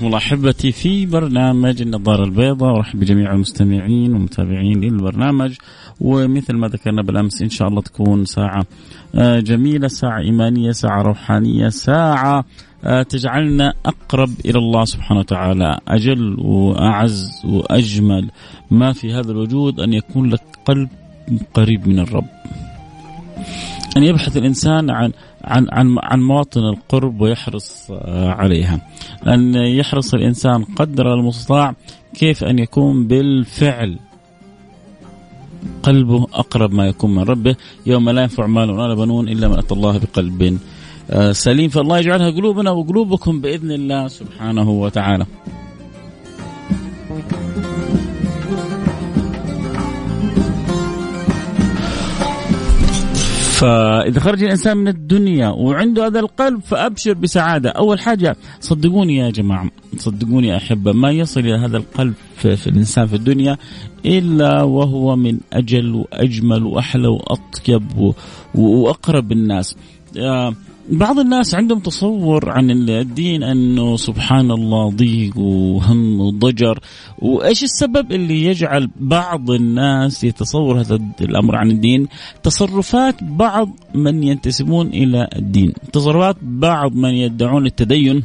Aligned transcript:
حياكم 0.00 0.06
الله 0.06 0.18
أحبتي 0.18 0.72
في 0.72 1.06
برنامج 1.06 1.82
النظارة 1.82 2.24
البيضاء. 2.24 2.74
ورحب 2.74 3.00
بجميع 3.00 3.32
المستمعين 3.32 4.12
والمتابعين 4.12 4.80
للبرنامج. 4.80 5.54
ومثل 6.00 6.56
ما 6.56 6.68
ذكرنا 6.68 7.02
بالأمس 7.02 7.42
إن 7.42 7.48
شاء 7.48 7.68
الله 7.68 7.82
تكون 7.82 8.24
ساعة 8.24 8.66
آه، 9.14 9.40
جميلة 9.40 9.88
ساعة 9.88 10.20
إيمانية 10.20 10.70
ساعة 10.70 11.02
روحانية 11.02 11.68
ساعة 11.68 12.44
آه، 12.84 13.02
تجعلنا 13.02 13.74
أقرب 13.86 14.30
إلى 14.44 14.58
الله 14.58 14.84
سبحانه 14.84 15.20
وتعالى 15.20 15.78
أجل 15.88 16.36
وأعز 16.38 17.30
وأجمل. 17.44 18.30
ما 18.70 18.92
في 18.92 19.12
هذا 19.12 19.32
الوجود 19.32 19.80
أن 19.80 19.92
يكون 19.92 20.30
لك 20.30 20.42
قلب 20.64 20.88
قريب 21.54 21.88
من 21.88 21.98
الرب. 21.98 22.28
أن 23.96 24.02
يبحث 24.02 24.36
الإنسان 24.36 24.90
عن 24.90 25.12
عن 25.44 25.66
عن 25.72 25.96
عن 26.02 26.20
مواطن 26.20 26.60
القرب 26.60 27.20
ويحرص 27.20 27.90
آه، 27.90 28.28
عليها. 28.28 28.80
أن 29.26 29.54
يحرص 29.54 30.14
الإنسان 30.14 30.64
قدر 30.64 31.14
المستطاع 31.14 31.74
كيف 32.14 32.44
أن 32.44 32.58
يكون 32.58 33.06
بالفعل 33.06 33.98
قلبه 35.82 36.26
أقرب 36.34 36.72
ما 36.72 36.86
يكون 36.86 37.14
من 37.14 37.22
ربه 37.22 37.56
يوم 37.86 38.10
لا 38.10 38.22
ينفع 38.22 38.46
مال 38.46 38.70
ولا 38.70 38.94
بنون 38.94 39.28
إلا 39.28 39.48
من 39.48 39.58
أتى 39.58 39.74
الله 39.74 39.98
بقلب 39.98 40.58
آه، 41.10 41.32
سليم. 41.32 41.68
فالله 41.68 41.98
يجعلها 41.98 42.30
قلوبنا 42.30 42.70
وقلوبكم 42.70 43.40
بإذن 43.40 43.70
الله 43.70 44.08
سبحانه 44.08 44.70
وتعالى. 44.70 45.26
فإذا 53.60 54.20
خرج 54.20 54.42
الإنسان 54.42 54.76
من 54.76 54.88
الدنيا 54.88 55.48
وعنده 55.48 56.06
هذا 56.06 56.20
القلب 56.20 56.60
فأبشر 56.60 57.12
بسعادة. 57.12 57.70
أول 57.70 58.00
حاجة 58.00 58.36
صدقوني 58.60 59.16
يا 59.16 59.30
جماعة 59.30 59.70
صدقوني 59.96 60.48
يا 60.48 60.56
أحبة 60.56 60.92
ما 60.92 61.10
يصل 61.10 61.40
إلى 61.40 61.58
هذا 61.58 61.76
القلب 61.76 62.14
في, 62.36 62.56
في 62.56 62.66
الإنسان 62.66 63.06
في 63.06 63.16
الدنيا 63.16 63.56
إلا 64.06 64.62
وهو 64.62 65.16
من 65.16 65.38
أجل 65.52 65.94
وأجمل 65.94 66.62
وأحلى 66.62 67.08
وأطيب 67.08 68.14
وأقرب 68.54 69.32
الناس. 69.32 69.76
بعض 70.88 71.18
الناس 71.18 71.54
عندهم 71.54 71.78
تصور 71.78 72.50
عن 72.50 72.70
الدين 72.70 73.42
أنه 73.42 73.96
سبحان 73.96 74.50
الله 74.50 74.90
ضيق 74.90 75.38
وهم 75.38 76.20
وضجر. 76.20 76.78
وإيش 77.18 77.64
السبب 77.64 78.12
اللي 78.12 78.44
يجعل 78.44 78.90
بعض 78.96 79.50
الناس 79.50 80.24
يتصور 80.24 80.80
هذا 80.80 80.98
الأمر 81.20 81.56
عن 81.56 81.70
الدين؟ 81.70 82.08
تصرفات 82.42 83.24
بعض 83.24 83.68
من 83.94 84.22
ينتسبون 84.22 84.86
إلى 84.86 85.28
الدين. 85.36 85.72
تصرفات 85.92 86.36
بعض 86.42 86.94
من 86.94 87.10
يدعون 87.10 87.66
التدين 87.66 88.22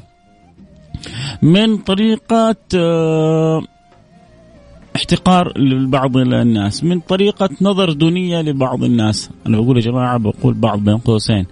من 1.41 1.77
طريقة 1.77 2.55
آه، 2.75 3.61
احتقار 4.95 5.59
لبعض 5.59 6.17
الناس 6.17 6.83
من 6.83 6.99
طريقة 6.99 7.49
نظر 7.61 7.91
دونية 7.91 8.41
لبعض 8.41 8.83
الناس. 8.83 9.29
أنا 9.47 9.61
بقول 9.61 9.77
يا 9.77 9.81
جماعة 9.81 10.17
بقول 10.17 10.53
بعض 10.53 10.79
بين 10.79 10.97
قوسين. 10.97 11.45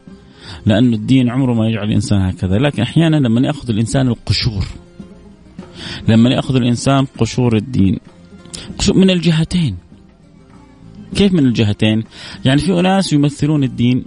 لأن 0.66 0.94
الدين 0.94 1.30
عمره 1.30 1.54
ما 1.54 1.68
يجعل 1.70 1.88
الإنسان 1.88 2.22
هكذا. 2.22 2.58
لكن 2.58 2.82
أحيانا 2.82 3.16
لما 3.16 3.42
يأخذ 3.42 3.70
الإنسان 3.70 4.08
القشور 4.08 4.66
لما 6.08 6.30
يأخذ 6.30 6.56
الإنسان 6.56 7.06
قشور 7.18 7.56
الدين 7.56 8.00
من 8.96 9.10
الجهتين. 9.10 9.78
كيف 11.16 11.34
من 11.34 11.46
الجهتين؟ 11.46 12.04
يعني 12.46 12.62
في 12.62 12.80
أناس 12.80 13.14
يمثلون 13.14 13.64
الدين 13.64 14.06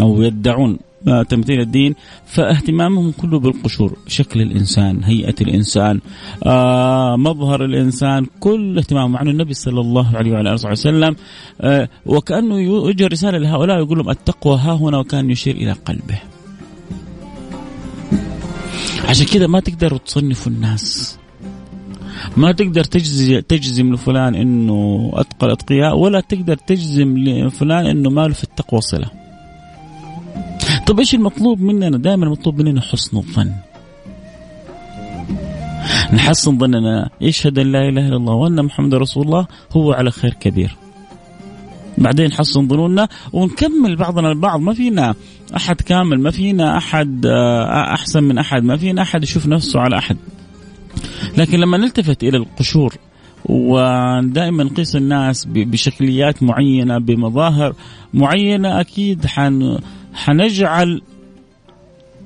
أو 0.00 0.22
يدعون 0.22 0.78
تمثيل 1.28 1.60
الدين 1.60 1.94
فاهتمامهم 2.26 3.12
كله 3.12 3.38
بالقشور 3.38 3.96
شكل 4.06 4.42
الإنسان 4.42 5.04
هيئة 5.04 5.34
الإنسان 5.40 6.00
آه 6.46 7.16
مظهر 7.16 7.64
الإنسان 7.64 8.26
كل 8.40 8.78
اهتمامهم. 8.78 9.12
مع 9.12 9.22
النبي 9.22 9.54
صلى 9.54 9.80
الله 9.80 10.16
عليه 10.16 10.32
وعلى 10.32 10.54
آله 10.54 10.70
وسلم 10.70 11.16
آه 11.60 11.88
وكأنه 12.06 12.60
يوجه 12.60 13.06
رسالة 13.06 13.38
لهؤلاء 13.38 13.78
يقول 13.78 13.98
لهم 13.98 14.10
التقوى 14.10 14.58
ها 14.58 14.72
هنا 14.72 14.98
وكان 14.98 15.30
يشير 15.30 15.56
إلى 15.56 15.72
قلبه. 15.72 16.18
عشان 19.08 19.26
كذا 19.26 19.46
ما 19.46 19.60
تقدروا 19.60 19.98
تصنفوا 19.98 20.52
الناس. 20.52 21.18
ما 22.36 22.52
تقدر 22.52 22.84
تجزم 22.84 23.94
لفلان 23.94 24.34
إنه 24.34 25.10
أتقى 25.14 25.46
الأتقياء 25.46 25.96
ولا 25.98 26.20
تقدر 26.20 26.56
تجزم 26.56 27.18
لفلان 27.18 27.86
إنه 27.86 28.10
ما 28.10 28.28
له 28.28 28.34
في 28.34 28.44
التقوى 28.44 28.80
صلة. 28.80 29.19
طب 30.90 30.98
إيش 30.98 31.14
المطلوب 31.14 31.60
مننا؟ 31.60 31.98
دائما 31.98 32.24
المطلوب 32.26 32.62
مننا 32.62 32.80
حسن 32.80 33.16
الظن. 33.16 33.52
نحسن 36.12 36.58
ظننا 36.58 37.10
يشهد 37.20 37.58
أن 37.58 37.72
لا 37.72 37.88
إله 37.88 38.08
إلا 38.08 38.16
الله 38.16 38.34
وأن 38.34 38.64
محمد 38.64 38.94
رسول 38.94 39.26
الله 39.26 39.46
هو 39.72 39.92
على 39.92 40.10
خير 40.10 40.34
كبير. 40.34 40.76
بعدين 41.98 42.32
حسن 42.32 42.68
ظنونا 42.68 43.08
ونكمل 43.32 43.96
بعضنا 43.96 44.32
البعض 44.32 44.60
ما 44.60 44.74
فينا 44.74 45.14
أحد 45.56 45.80
كامل 45.80 46.20
ما 46.20 46.30
فينا 46.30 46.76
أحد 46.76 47.26
آه، 47.26 47.94
أحسن 47.94 48.24
من 48.24 48.38
أحد 48.38 48.64
ما 48.64 48.76
فينا 48.76 49.02
أحد 49.02 49.22
يشوف 49.22 49.46
نفسه 49.46 49.80
على 49.80 49.98
أحد 49.98 50.16
لكن 51.36 51.60
لما 51.60 51.78
نلتفت 51.78 52.22
إلى 52.22 52.36
القشور 52.36 52.94
ودائما 53.44 54.64
نقيس 54.64 54.96
الناس 54.96 55.44
بشكليات 55.44 56.42
معينة 56.42 56.98
بمظاهر 56.98 57.74
معينة 58.14 58.80
أكيد 58.80 59.26
حن 59.26 59.78
حنجعل 60.14 61.02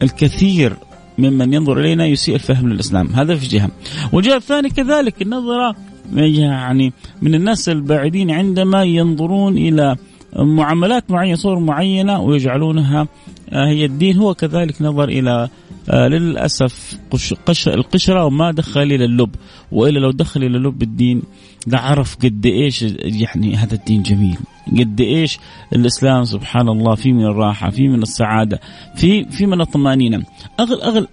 الكثير 0.02 0.76
ممن 1.18 1.52
ينظر 1.52 1.80
إلينا 1.80 2.06
يسيء 2.06 2.34
الفهم 2.34 2.68
للإسلام. 2.68 3.06
هذا 3.06 3.36
في 3.36 3.46
جهة. 3.46 3.70
والجهة 4.12 4.36
الثانية 4.36 4.68
كذلك 4.68 5.22
النظرة 5.22 5.76
يعني 6.12 6.92
من 7.22 7.34
الناس 7.34 7.68
البعيدين 7.68 8.30
عندما 8.30 8.84
ينظرون 8.84 9.58
إلى 9.58 9.96
معاملات 10.36 11.10
معينة 11.10 11.36
صور 11.36 11.58
معينة 11.58 12.20
ويجعلونها 12.20 13.08
آه، 13.52 13.68
هي 13.68 13.84
الدين. 13.84 14.16
هو 14.16 14.34
كذلك 14.34 14.82
نظر 14.82 15.08
إلى 15.08 15.48
آه 15.90 16.08
للأسف 16.08 16.98
قش 17.46 17.68
القشرة 17.68 18.24
وما 18.24 18.50
دخل 18.50 18.82
إلى 18.82 19.04
اللب. 19.04 19.34
وإلا 19.72 19.98
لو 19.98 20.10
دخل 20.10 20.42
إلى 20.42 20.58
لب 20.58 20.82
الدين 20.82 21.22
لعرف 21.66 22.16
قد 22.16 22.46
إيش 22.46 22.82
يعني 22.98 23.56
هذا 23.56 23.74
الدين 23.74 24.02
جميل. 24.02 24.36
قد 24.78 25.00
إيش 25.00 25.38
الإسلام 25.72 26.24
سبحان 26.24 26.68
الله 26.68 26.94
في 26.94 27.12
من 27.12 27.24
الراحة 27.24 27.70
في 27.70 27.88
من 27.88 28.02
السعادة 28.02 28.60
في 28.96 29.24
في 29.24 29.46
من 29.46 29.60
الطمأنينة. 29.60 30.22
اغل 30.60 30.82
اغل 30.82 31.08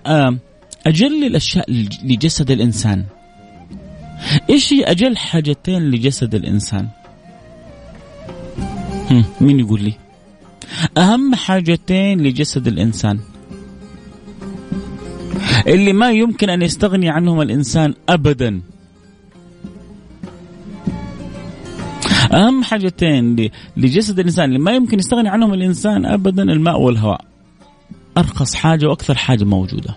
أجل 0.87 1.23
الأشياء 1.23 1.71
لجسد 2.03 2.51
الإنسان. 2.51 3.03
إيش 4.49 4.73
هي 4.73 4.83
أجل 4.83 5.17
حاجتين 5.17 5.81
لجسد 5.81 6.35
الإنسان؟ 6.35 6.87
مين 9.41 9.59
يقول 9.59 9.81
لي؟ 9.81 9.93
أهم 10.97 11.35
حاجتين 11.35 12.21
لجسد 12.21 12.67
الإنسان. 12.67 13.19
اللي 15.67 15.93
ما 15.93 16.11
يمكن 16.11 16.49
أن 16.49 16.61
يستغني 16.61 17.09
عنهم 17.09 17.41
الإنسان 17.41 17.93
ابدا. 18.09 18.61
أهم 22.33 22.63
حاجتين 22.63 23.49
لجسد 23.77 24.19
الإنسان 24.19 24.45
اللي 24.45 24.59
ما 24.59 24.71
يمكن 24.71 24.99
يستغني 24.99 25.29
عنهم 25.29 25.53
الإنسان 25.53 26.05
ابدا 26.05 26.43
الماء 26.43 26.81
والهواء. 26.81 27.21
أرخص 28.17 28.55
حاجة 28.55 28.87
وأكثر 28.87 29.15
حاجة 29.15 29.43
موجودة. 29.43 29.95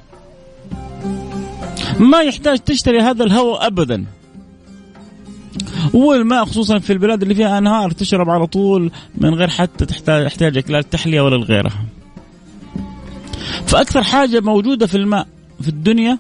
ما 2.01 2.21
يحتاج 2.23 2.59
تشتري 2.59 3.01
هذا 3.01 3.25
الهواء 3.25 3.67
ابدا. 3.67 4.05
والماء 5.93 6.45
خصوصا 6.45 6.79
في 6.79 6.93
البلاد 6.93 7.23
اللي 7.23 7.35
فيها 7.35 7.59
أنهار 7.59 7.91
تشرب 7.91 8.31
على 8.31 8.47
طول 8.47 8.91
من 9.15 9.35
غير 9.35 9.49
حتى 9.49 9.87
تحتاج 9.87 10.27
تحتاجك 10.27 10.71
لا 10.71 10.79
التحليه 10.79 11.21
ولا 11.21 11.37
لغيرها. 11.37 11.85
فأكثر 13.67 14.03
حاجة 14.03 14.41
موجودة 14.41 14.87
في 14.87 14.95
الماء 14.95 15.27
في 15.61 15.69
الدنيا 15.69 16.19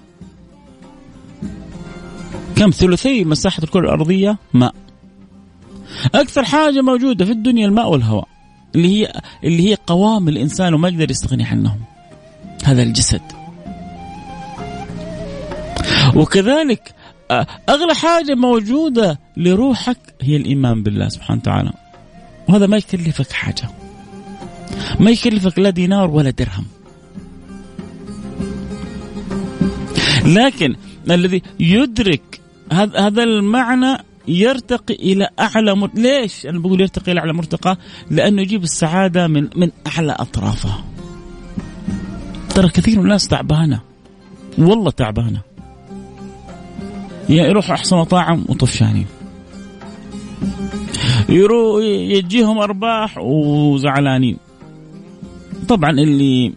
كم 2.56 2.70
ثلثي 2.70 3.24
مساحة 3.24 3.62
الكرة 3.62 3.80
الأرضية 3.80 4.38
ماء. 4.54 4.74
أكثر 6.14 6.44
حاجة 6.44 6.80
موجودة 6.80 7.24
في 7.24 7.32
الدنيا 7.32 7.66
الماء 7.66 7.90
والهواء 7.90 8.28
اللي 8.74 8.88
هي 8.88 9.12
اللي 9.44 9.70
هي 9.70 9.76
قوام 9.86 10.28
الإنسان 10.28 10.74
وما 10.74 10.88
يقدر 10.88 11.10
يستغني 11.10 11.44
عنهم. 11.44 11.80
هذا 12.64 12.82
الجسد. 12.82 13.22
وكذلك 16.16 16.94
أغلى 17.68 17.94
حاجة 17.94 18.34
موجودة 18.34 19.20
لروحك 19.36 19.98
هي 20.22 20.36
الإيمان 20.36 20.82
بالله 20.82 21.08
سبحانه 21.08 21.40
وتعالى. 21.40 21.72
وهذا 22.48 22.66
ما 22.66 22.76
يكلفك 22.76 23.32
حاجة. 23.32 23.68
ما 25.00 25.10
يكلفك 25.10 25.58
لا 25.58 25.70
دينار 25.70 26.10
ولا 26.10 26.30
درهم. 26.30 26.66
لكن 30.24 30.76
الذي 31.10 31.42
يدرك 31.60 32.40
هذا 32.72 33.22
المعنى 33.22 33.98
يرتقي 34.28 34.94
إلى 34.94 35.28
أعلى 35.40 35.74
مر... 35.74 35.90
ليش؟ 35.94 36.46
أنا 36.46 36.58
بقول 36.58 36.80
يرتقي 36.80 37.12
إلى 37.12 37.20
أعلى 37.20 37.32
مرتقى؟ 37.32 37.76
لأنه 38.10 38.42
يجيب 38.42 38.62
السعادة 38.62 39.26
من 39.26 39.48
من 39.56 39.70
أعلى 39.86 40.12
اطرافها 40.12 40.84
ترى 42.54 42.68
كثير 42.68 42.98
من 42.98 43.04
الناس 43.04 43.28
تعبانة. 43.28 43.80
والله 44.58 44.90
تعبانة. 44.90 45.53
يروح 47.28 47.70
أحسن 47.70 47.96
مطاعم 47.96 48.44
وطفشانين 48.48 49.06
يروح 51.28 51.84
يجيهم 51.84 52.58
أرباح 52.58 53.18
وزعلانين. 53.18 54.36
طبعا 55.68 55.90
اللي 55.90 56.52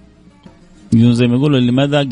زي 0.94 1.28
ما 1.28 1.36
يقولوا 1.36 1.58
اللي 1.58 1.72
ما 1.72 1.88
ذاق 1.88 2.08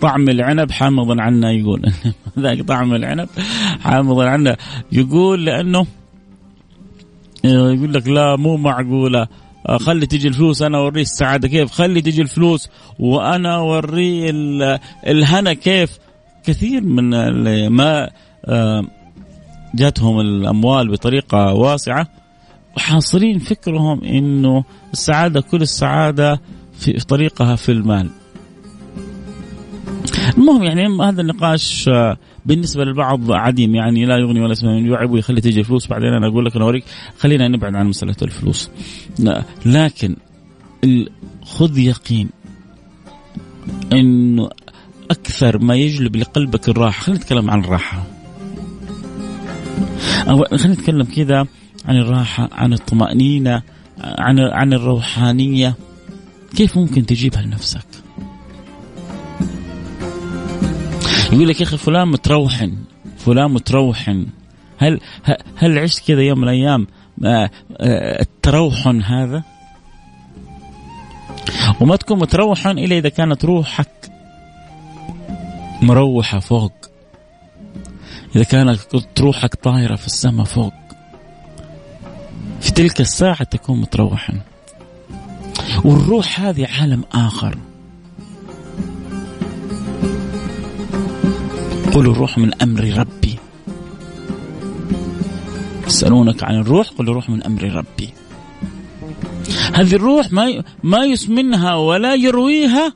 طعم 0.00 0.28
العنب 0.28 0.70
حامضا 0.70 1.22
عنا 1.22 1.52
يقول. 1.52 1.92
ذاق 2.38 2.62
طعم 2.62 2.94
العنب 2.94 3.28
حامضا 3.80 4.28
عنا 4.28 4.56
يقول 4.92 5.44
لأنه 5.44 5.86
يقول 7.44 7.94
لك 7.94 8.08
لا 8.08 8.36
مو 8.36 8.56
معقولة. 8.56 9.26
خلي 9.80 10.06
تجي 10.06 10.28
الفلوس 10.28 10.62
أنا 10.62 10.78
اوريه 10.78 11.02
السعادة. 11.02 11.48
كيف؟ 11.48 11.72
خلي 11.72 12.00
تجي 12.00 12.22
الفلوس 12.22 12.68
وأنا 12.98 13.56
اوريه 13.56 14.30
الهنا. 15.06 15.52
كيف؟ 15.52 15.98
كثير 16.48 16.80
من 16.80 17.10
ما 17.68 18.10
آه، 18.44 18.84
جاتهم 19.74 20.20
الأموال 20.20 20.88
بطريقة 20.88 21.54
واسعة 21.54 22.08
وحاصرين 22.76 23.38
فكرهم 23.38 24.04
إنه 24.04 24.64
السعادة 24.92 25.40
كل 25.40 25.62
السعادة 25.62 26.40
في 26.78 26.92
طريقها 26.92 27.56
في 27.56 27.72
المال. 27.72 28.10
المهم 30.38 30.62
يعني 30.62 31.02
هذا 31.02 31.20
النقاش 31.20 31.88
آه، 31.88 32.16
بالنسبة 32.46 32.84
للبعض 32.84 33.32
عديم 33.32 33.74
يعني 33.74 34.04
لا 34.04 34.16
يغني 34.16 34.40
ولا 34.40 34.52
يسمع 34.52 34.70
من 34.70 34.86
يعب 34.86 35.10
ويخلي 35.10 35.40
تجي 35.40 35.60
الفلوس 35.60 35.86
بعدين 35.86 36.08
أنا 36.08 36.26
أقول 36.26 36.44
لك 36.44 36.56
أنا 36.56 36.64
أوريك 36.64 36.84
خلينا 37.18 37.48
نبعد 37.48 37.74
عن 37.74 37.86
مسألة 37.86 38.16
الفلوس. 38.22 38.70
لكن 39.66 40.16
خذ 41.44 41.78
يقين 41.78 42.28
إنه 43.92 44.48
أكثر 45.10 45.58
ما 45.58 45.76
يجلب 45.76 46.16
لقلبك 46.16 46.68
الراحة. 46.68 47.02
خلينا 47.02 47.20
نتكلم 47.20 47.50
عن 47.50 47.60
الراحة. 47.60 48.06
أو 50.28 50.44
خلينا 50.44 50.74
نتكلم 50.74 51.04
كذا 51.04 51.46
عن 51.84 51.96
الراحة 51.96 52.48
عن 52.52 52.72
الطمأنينة 52.72 53.62
عن 54.00 54.40
عن 54.40 54.72
الروحانية. 54.72 55.74
كيف 56.56 56.78
ممكن 56.78 57.06
تجيبها 57.06 57.42
لنفسك؟ 57.42 57.86
يقول 61.32 61.48
لك 61.48 61.60
يا 61.60 61.66
أخي 61.66 61.76
فلان 61.76 62.08
متروحن 62.08 62.76
فلان 63.16 63.50
متروحن. 63.50 64.26
هل 64.78 65.00
هل 65.56 65.78
عشت 65.78 66.08
كذا 66.08 66.22
يوم 66.22 66.38
من 66.38 66.44
الأيام؟ 66.44 66.86
آه، 67.24 67.50
آه، 67.80 68.22
التروحن 68.22 69.02
هذا؟ 69.02 69.42
وما 71.80 71.96
تكون 71.96 72.18
متروحا 72.18 72.70
إلا 72.70 72.98
إذا 72.98 73.08
كانت 73.08 73.44
روحك 73.44 73.88
مروحة 75.82 76.38
فوق. 76.38 76.72
إذا 78.36 78.44
كانت 78.44 78.80
روحك 79.20 79.54
طايرة 79.54 79.96
في 79.96 80.06
السماء 80.06 80.44
فوق. 80.44 80.72
في 82.60 82.72
تلك 82.72 83.00
الساعة 83.00 83.42
تكون 83.42 83.80
متروحا. 83.80 84.40
والروح 85.84 86.40
هذه 86.40 86.66
عالم 86.66 87.04
آخر. 87.12 87.58
قل 91.94 92.00
الروح 92.10 92.38
من 92.38 92.62
أمر 92.62 92.84
ربي. 92.84 93.38
يسألونك 95.86 96.42
عن 96.42 96.54
الروح 96.54 96.88
قل 96.88 97.08
الروح 97.08 97.30
من 97.30 97.42
أمر 97.42 97.62
ربي. 97.62 98.10
هذه 99.74 99.94
الروح 99.94 100.32
ما 100.32 100.64
ما 100.82 101.04
يسمنها 101.04 101.74
ولا 101.74 102.14
يرويها 102.14 102.92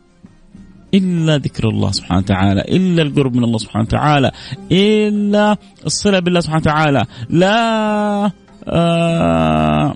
إلا 0.94 1.36
ذكر 1.36 1.68
الله 1.68 1.90
سبحانه 1.90 2.20
وتعالى 2.20 2.60
إلا 2.60 3.02
القرب 3.02 3.36
من 3.36 3.44
الله 3.44 3.58
سبحانه 3.58 3.84
وتعالى 3.84 4.30
إلا 4.72 5.56
الصلة 5.86 6.18
بالله 6.18 6.40
سبحانه 6.40 6.60
وتعالى 6.60 7.06
لا 7.30 8.30
آه 8.68 9.94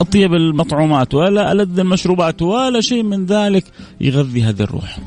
أطيب 0.00 0.34
المطعومات 0.34 1.14
ولا 1.14 1.52
ألذ 1.52 1.78
المشروبات 1.78 2.42
ولا 2.42 2.80
شيء 2.80 3.02
من 3.02 3.26
ذلك 3.26 3.64
يغذي 4.00 4.42
هذه 4.42 4.62
الروح. 4.62 4.98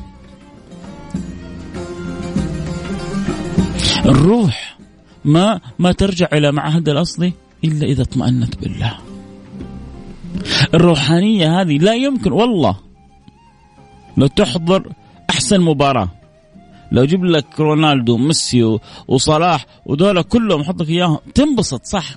الروح 4.06 4.78
ما 5.24 5.60
ما 5.78 5.92
ترجع 5.92 6.28
إلى 6.32 6.52
معهد 6.52 6.88
الأصلي 6.88 7.32
إلا 7.64 7.86
إذا 7.86 8.02
اطمأنت 8.02 8.56
بالله. 8.56 8.94
الروحانية 10.74 11.60
هذه 11.60 11.78
لا 11.78 11.94
يمكن 11.94 12.32
والله 12.32 12.85
لو 14.16 14.26
تحضر 14.26 14.92
احسن 15.30 15.60
مباراة. 15.60 16.08
لو 16.92 17.02
أجيب 17.02 17.24
لك 17.24 17.60
رونالدو 17.60 18.16
ميسي 18.16 18.78
وصلاح 19.08 19.66
ودول 19.86 20.22
كلهم 20.22 20.60
أحط 20.60 20.82
لك 20.82 20.88
إياهم 20.88 21.18
تنبسط 21.34 21.84
صح؟ 21.84 22.16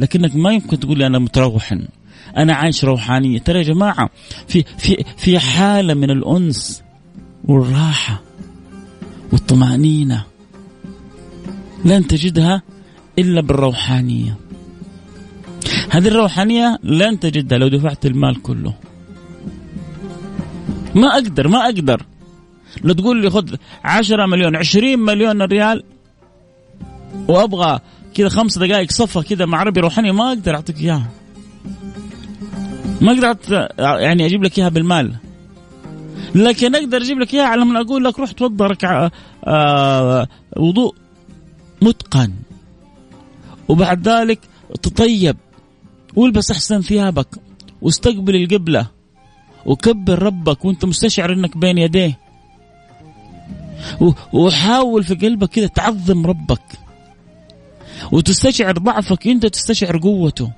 لكنك 0.00 0.36
ما 0.36 0.52
يمكن 0.52 0.80
تقول 0.80 0.98
لي 0.98 1.06
أنا 1.06 1.18
متروح 1.18 1.72
أنا 2.36 2.54
عايش 2.54 2.84
روحانية. 2.84 3.38
ترى 3.38 3.58
يا 3.58 3.62
جماعة 3.64 4.10
في 4.48 4.64
في 4.78 5.04
في 5.16 5.38
حالة 5.38 5.94
من 5.94 6.10
الأنس 6.10 6.82
والراحة 7.44 8.22
والطمأنينة 9.32 10.24
لن 11.84 12.06
تجدها 12.06 12.62
إلا 13.18 13.40
بالروحانية. 13.40 14.36
هذه 15.90 16.08
الروحانية 16.08 16.78
لن 16.82 17.20
تجدها 17.20 17.58
لو 17.58 17.68
دفعت 17.68 18.06
المال 18.06 18.42
كله. 18.42 18.74
ما 20.94 21.08
أقدر 21.14 21.48
ما 21.48 21.64
أقدر. 21.64 22.02
لو 22.84 22.94
تقول 22.94 23.22
لي 23.22 23.30
خذ 23.30 23.54
10 23.84 24.26
مليون 24.26 24.56
20 24.56 24.98
مليون 24.98 25.42
ريال 25.42 25.84
وأبغى 27.28 27.80
كذا 28.14 28.28
خمس 28.28 28.58
دقائق 28.58 28.90
صفة 28.90 29.22
كذا 29.22 29.46
مع 29.46 29.62
ربي 29.62 29.80
روحاني 29.80 30.12
ما 30.12 30.28
أقدر 30.28 30.54
أعطيك 30.54 30.80
إياها. 30.80 31.10
ما 33.00 33.12
أقدر 33.12 33.68
يعني 33.78 34.26
أجيب 34.26 34.44
لك 34.44 34.58
إياها 34.58 34.68
بالمال. 34.68 35.14
لكن 36.34 36.74
أقدر 36.74 36.96
أجيب 36.96 37.18
لك 37.18 37.34
إياها 37.34 37.46
على 37.46 37.64
من 37.64 37.76
أقول 37.76 38.04
لك 38.04 38.18
روح 38.18 38.32
توضا 38.32 38.66
ركعة 38.66 39.12
آه 39.44 40.28
وضوء 40.56 40.94
متقن. 41.82 42.32
وبعد 43.68 44.08
ذلك 44.08 44.40
تطيب. 44.82 45.36
والبس 46.16 46.50
أحسن 46.50 46.80
ثيابك 46.80 47.28
واستقبل 47.82 48.36
القبلة. 48.36 48.97
وكبر 49.68 50.22
ربك 50.22 50.64
وانت 50.64 50.84
مستشعر 50.84 51.32
انك 51.32 51.56
بين 51.56 51.78
يديه. 51.78 52.18
وحاول 54.32 55.04
في 55.04 55.14
قلبك 55.14 55.48
كذا 55.48 55.66
تعظم 55.66 56.26
ربك. 56.26 56.66
وتستشعر 58.12 58.78
ضعفك 58.78 59.26
انت 59.26 59.46
تستشعر 59.46 59.98
قوته. 59.98 60.50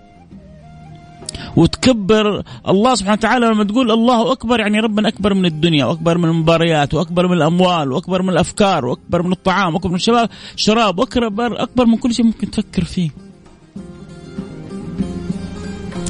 وتكبر 1.56 2.42
الله 2.68 2.94
سبحانه 2.94 3.18
وتعالى 3.18 3.46
لما 3.46 3.64
تقول 3.64 3.90
الله 3.90 4.32
أكبر 4.32 4.60
يعني 4.60 4.80
ربنا 4.80 5.08
أكبر 5.08 5.34
من 5.34 5.46
الدنيا 5.46 5.84
وأكبر 5.84 6.18
من 6.18 6.28
المباريات 6.28 6.94
وأكبر 6.94 7.26
من 7.26 7.36
الأموال 7.36 7.92
وأكبر 7.92 8.22
من 8.22 8.28
الأفكار 8.28 8.86
وأكبر 8.86 9.22
من 9.22 9.32
الطعام 9.32 9.74
وأكبر 9.74 9.88
من 9.88 9.94
الشباب. 9.94 10.28
الشراب 10.54 10.98
واكبر 10.98 11.62
أكبر 11.62 11.86
من 11.86 11.96
كل 11.96 12.14
شيء 12.14 12.26
ممكن 12.26 12.50
تفكر 12.50 12.84
فيه. 12.84 13.10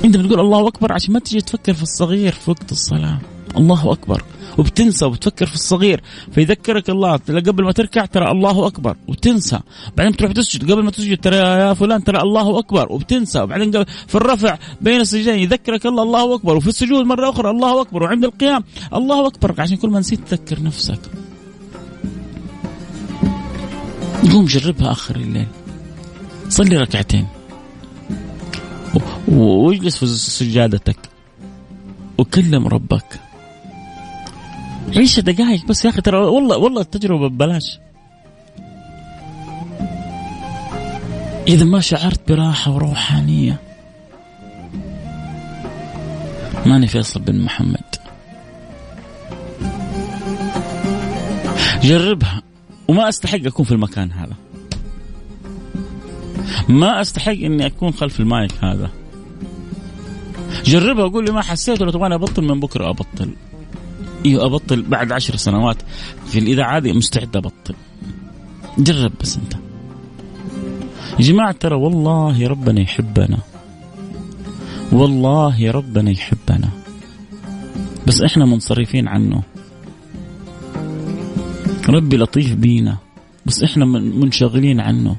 انت 0.04 0.16
بتقول 0.16 0.40
الله 0.40 0.69
أكبر 0.69 0.92
عشان 0.92 1.12
ما 1.12 1.21
تجي 1.21 1.40
تفكر 1.40 1.75
في 1.75 1.83
الصغير 1.83 2.33
في 2.33 2.50
وقت 2.50 2.73
الصلاة. 2.73 3.19
الله 3.57 3.92
أكبر. 3.92 4.23
وبتنسى 4.59 5.04
وبتفكر 5.04 5.47
في 5.47 5.54
الصغير. 5.54 6.02
فيذكرك 6.33 6.90
الله 6.90 7.16
قبل 7.16 7.64
ما 7.64 7.73
تركع 7.73 8.04
ترى 8.04 8.30
الله 8.30 8.66
أكبر. 8.66 8.97
وتنسى. 9.09 9.61
بعدين 9.97 10.12
بتروح 10.12 10.33
تسجد. 10.33 10.73
قبل 10.73 10.85
ما 10.85 10.90
تسجد 10.90 11.21
ترى 11.21 11.37
يا 11.37 11.75
فلان 11.75 12.04
ترى 12.04 12.21
الله 12.23 12.59
أكبر. 12.59 12.92
وبتنسى. 12.92 13.40
وبعدين 13.40 13.85
في 14.07 14.14
الرفع 14.14 14.59
بين 14.80 15.00
السجدين 15.00 15.35
يذكرك 15.35 15.87
الله 15.87 16.02
الله 16.02 16.35
أكبر. 16.35 16.57
وفي 16.57 16.69
السجود 16.69 17.07
مرة 17.07 17.30
أخرى 17.30 17.50
الله 17.50 17.80
أكبر. 17.80 18.02
وعند 18.02 18.25
القيام 18.25 18.64
الله 18.95 19.26
أكبر. 19.26 19.54
عشان 19.59 19.76
كل 19.76 19.90
ما 19.90 20.00
نسيت 20.00 20.21
تذكر 20.28 20.62
نفسك. 20.62 21.00
قوم 24.33 24.45
جربها 24.45 24.92
آخر 24.92 25.16
الليل. 25.16 25.47
صلي 26.49 26.76
ركعتين. 26.76 27.26
واجلس 29.28 29.97
في 29.97 30.06
سجادتك. 30.06 30.99
وكلم 32.18 32.68
ربك. 32.68 33.20
عيش 34.97 35.20
دقائق 35.20 35.66
بس 35.66 35.85
يا 35.85 35.90
أخي 35.90 36.00
ترى 36.00 36.18
والله 36.18 36.56
والله 36.56 36.80
التجربة 36.80 37.28
ببلاش. 37.28 37.78
إذا 41.49 41.64
ما 41.64 41.80
شعرت 41.80 42.32
براحة 42.32 42.73
وروحانية. 42.73 43.61
ماني 46.66 46.87
فيصل 46.87 47.20
بن 47.20 47.40
محمد. 47.40 47.97
جربها 51.82 52.42
وما 52.88 53.09
أستحق 53.09 53.47
أكون 53.47 53.64
في 53.64 53.73
المكان 53.73 54.12
هذا. 54.12 54.35
ما 56.71 57.00
أستحق 57.00 57.33
إني 57.33 57.67
أكون 57.67 57.93
خلف 57.93 58.21
المايك 58.21 58.53
هذا. 58.65 58.91
جربها 60.65 61.05
وقول 61.05 61.25
لي 61.25 61.33
ما 61.33 61.43
حسيت 61.43 61.83
ولا 61.83 61.93
تبغاني 61.93 62.15
أبطل 62.15 62.43
من 62.43 62.61
بكرة 62.61 62.91
أبطل. 62.91 63.31
أيوه 64.27 64.47
أبطل 64.47 64.83
بعد 64.83 65.12
عشر 65.12 65.37
سنوات. 65.37 65.77
في 66.27 66.39
الإذاعة 66.39 66.77
هذه 66.77 66.93
مستعد 66.93 67.37
أبطل. 67.37 67.75
جرب 68.79 69.12
بس 69.21 69.37
أنت. 69.37 69.55
يا 71.12 71.25
جماعة 71.25 71.53
ترى 71.53 71.75
والله 71.75 72.49
ربنا 72.49 72.81
يحبنا. 72.81 73.39
والله 74.93 75.71
ربنا 75.71 76.11
يحبنا. 76.11 76.69
بس 78.07 78.21
إحنا 78.21 78.45
منصرفين 78.45 79.09
عنه. 79.09 79.43
ربي 81.89 82.17
لطيف 82.17 82.55
بينا. 82.55 82.97
بس 83.47 83.62
إحنا 83.62 83.85
منشغلين 83.85 84.81
عنه. 84.81 85.17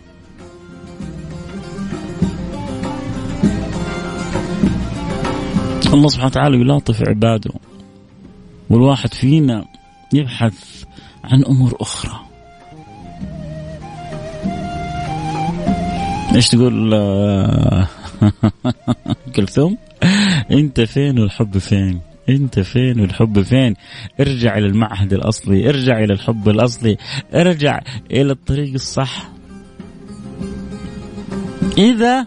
الله 5.94 6.08
سبحانه 6.08 6.28
وتعالى 6.28 6.58
يلاطف 6.58 7.02
عباده. 7.08 7.52
والواحد 8.70 9.14
فينا 9.14 9.66
يبحث 10.14 10.84
عن 11.24 11.44
أمور 11.44 11.78
أخرى. 11.82 12.20
إيش 16.36 16.48
تقول 16.50 16.94
آه، 16.94 17.88
كلثوم؟ 19.36 19.78
أنت 20.52 20.82
فين 20.82 21.20
والحب 21.20 21.58
فين؟ 21.58 22.02
أنت 22.30 22.60
فين 22.60 23.00
والحب 23.00 23.42
فين؟ 23.42 23.74
ارجع 24.20 24.58
إلى 24.58 24.66
المعهد 24.66 25.14
الأصلي 25.14 25.70
ارجع 25.70 26.04
إلى 26.04 26.14
الحب 26.14 26.50
الأصلي 26.50 26.98
ارجع 27.34 27.80
إلى 28.12 28.32
الطريق 28.32 28.74
الصح. 28.74 29.30
إذا 31.78 32.26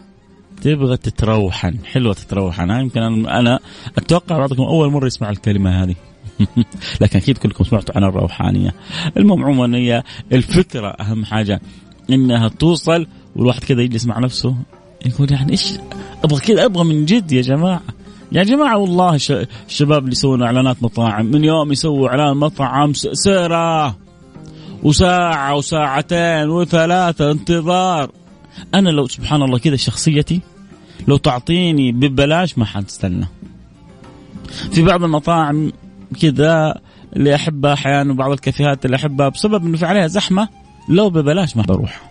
تبغى 0.65 0.97
تتروحن. 0.97 1.75
حلوة 1.85 2.15
تتروحن. 2.15 2.71
يمكن 2.71 3.03
أنا 3.27 3.59
أتوقع 3.99 4.39
بعضكم 4.39 4.63
أول 4.63 4.91
مرة 4.91 5.07
يسمع 5.07 5.31
الكلمة 5.31 5.83
هذه. 5.83 5.95
لكن 7.01 7.19
أكيد 7.19 7.39
كلكم 7.39 7.65
سمعتوا 7.65 7.97
عن 7.97 8.05
الروحانية. 8.05 8.75
المهم 9.17 9.45
عموما 9.45 9.79
هي 9.79 10.03
الفكرة 10.33 10.89
أهم 10.89 11.25
حاجة 11.25 11.61
إنها 12.11 12.49
توصل 12.49 13.07
والواحد 13.37 13.65
كذا 13.65 13.83
يجلس 13.83 14.07
مع 14.07 14.19
نفسه 14.19 14.57
يقول 15.07 15.33
يعني 15.33 15.53
إيش 15.53 15.79
أبغى 16.25 16.41
كذا 16.41 16.65
أبغى 16.65 16.85
من 16.85 17.05
جد 17.05 17.33
يا 17.33 17.43
جماعة. 17.43 17.83
يا 18.33 18.43
جماعة 18.43 18.79
والله 18.79 19.15
الشباب 19.69 20.03
اللي 20.03 20.13
يسوون 20.13 20.43
إعلانات 20.43 20.83
مطاعم 20.83 21.27
من 21.27 21.45
يوم 21.45 21.73
يسووا 21.73 22.09
إعلان 22.09 22.37
مطعم 22.37 22.93
سيرة 22.95 23.97
وساعة 24.83 25.55
وساعتين 25.55 26.49
وثلاثة 26.49 27.31
انتظار. 27.31 28.11
أنا 28.75 28.91
لو 28.91 29.07
سبحان 29.07 29.43
الله 29.43 29.59
كذا 29.59 29.77
شخصيتي 29.77 30.54
لو 31.09 31.17
تعطيني 31.17 31.93
ببلاش 31.93 32.59
ما 32.59 32.65
حتستنى. 32.65 33.27
في 34.73 34.83
بعض 34.83 35.05
المطاعم 35.05 35.73
كذا 36.21 36.81
اللي 37.17 37.35
أحبها 37.35 37.73
أحيانا 37.73 38.13
وبعض 38.13 38.31
الكافيهات 38.31 38.85
اللي 38.85 38.97
أحبها 38.97 39.29
بسبب 39.29 39.67
إنه 39.67 39.77
في 39.77 39.87
عليها 39.87 40.07
زحمة 40.07 40.49
لو 40.89 41.11
ببلاش 41.11 41.57
ما 41.57 41.63
بروح. 41.63 42.11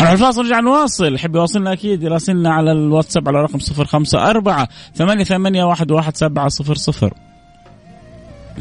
نروح 0.00 0.10
الفاصل 0.10 0.42
نرجع 0.42 0.60
نواصل 0.60 1.14
يحب 1.14 1.36
يواصلنا 1.36 1.72
أكيد 1.72 2.02
يراسلنا 2.02 2.50
على 2.50 2.72
الواتساب 2.72 3.28
على 3.28 3.42
رقم 3.42 3.58
054 3.78 4.66
ثمانية 4.94 5.24
ثمانية 5.24 5.64
واحد 5.64 5.90
واحد 5.90 6.16
سبعة 6.16 6.48
صفر 6.48 6.74
صفر. 6.74 7.14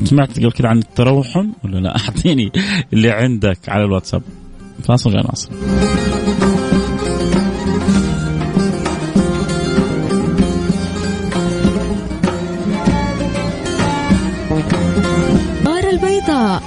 سمعت 0.03 0.39
قبل 0.39 0.51
كده 0.51 0.69
عن 0.69 0.77
التروحن 0.77 1.51
ولا 1.63 1.77
لا؟ 1.79 1.98
أعطيني 1.98 2.51
اللي 2.93 3.12
عندك 3.12 3.69
على 3.69 3.84
الواتساب. 3.84 4.22
فاصل 4.84 5.10
نرجع 5.10 5.22
نواصل 5.22 5.50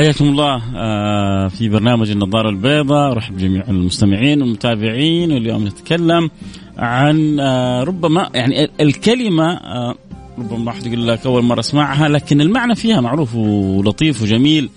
حياكم 0.00 0.24
الله 0.24 0.62
آه، 0.76 1.48
في 1.48 1.68
برنامج 1.68 2.10
النظارة 2.10 2.48
البيضاء. 2.48 3.12
رحب 3.12 3.36
جميع 3.36 3.64
المستمعين 3.68 4.42
والمتابعين. 4.42 5.32
واليوم 5.32 5.66
نتكلم 5.66 6.30
عن 6.78 7.40
آه، 7.40 7.82
ربما 7.82 8.30
يعني 8.34 8.70
الكلمة 8.80 9.52
آه، 9.52 9.94
ربما 10.38 10.66
واحد 10.66 10.86
يقول 10.86 11.08
لك 11.08 11.26
أول 11.26 11.42
مرة 11.42 11.60
أسمعها 11.60 12.08
لكن 12.08 12.40
المعنى 12.40 12.74
فيها 12.74 13.00
معروف 13.00 13.34
ولطيف 13.34 14.22
وجميل. 14.22 14.70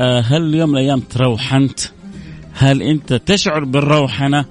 هل 0.00 0.42
اليوم 0.42 0.70
من 0.70 0.78
الأيام 0.78 1.00
تروحنت 1.00 1.80
هل 2.52 2.82
أنت 2.82 3.12
تشعر 3.12 3.64
بالروحنة 3.64 4.44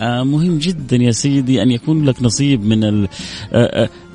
مهم 0.00 0.58
جدا 0.58 0.96
يا 0.96 1.10
سيدي 1.10 1.62
أن 1.62 1.70
يكون 1.70 2.04
لك 2.04 2.22
نصيب 2.22 2.64
من 2.64 3.06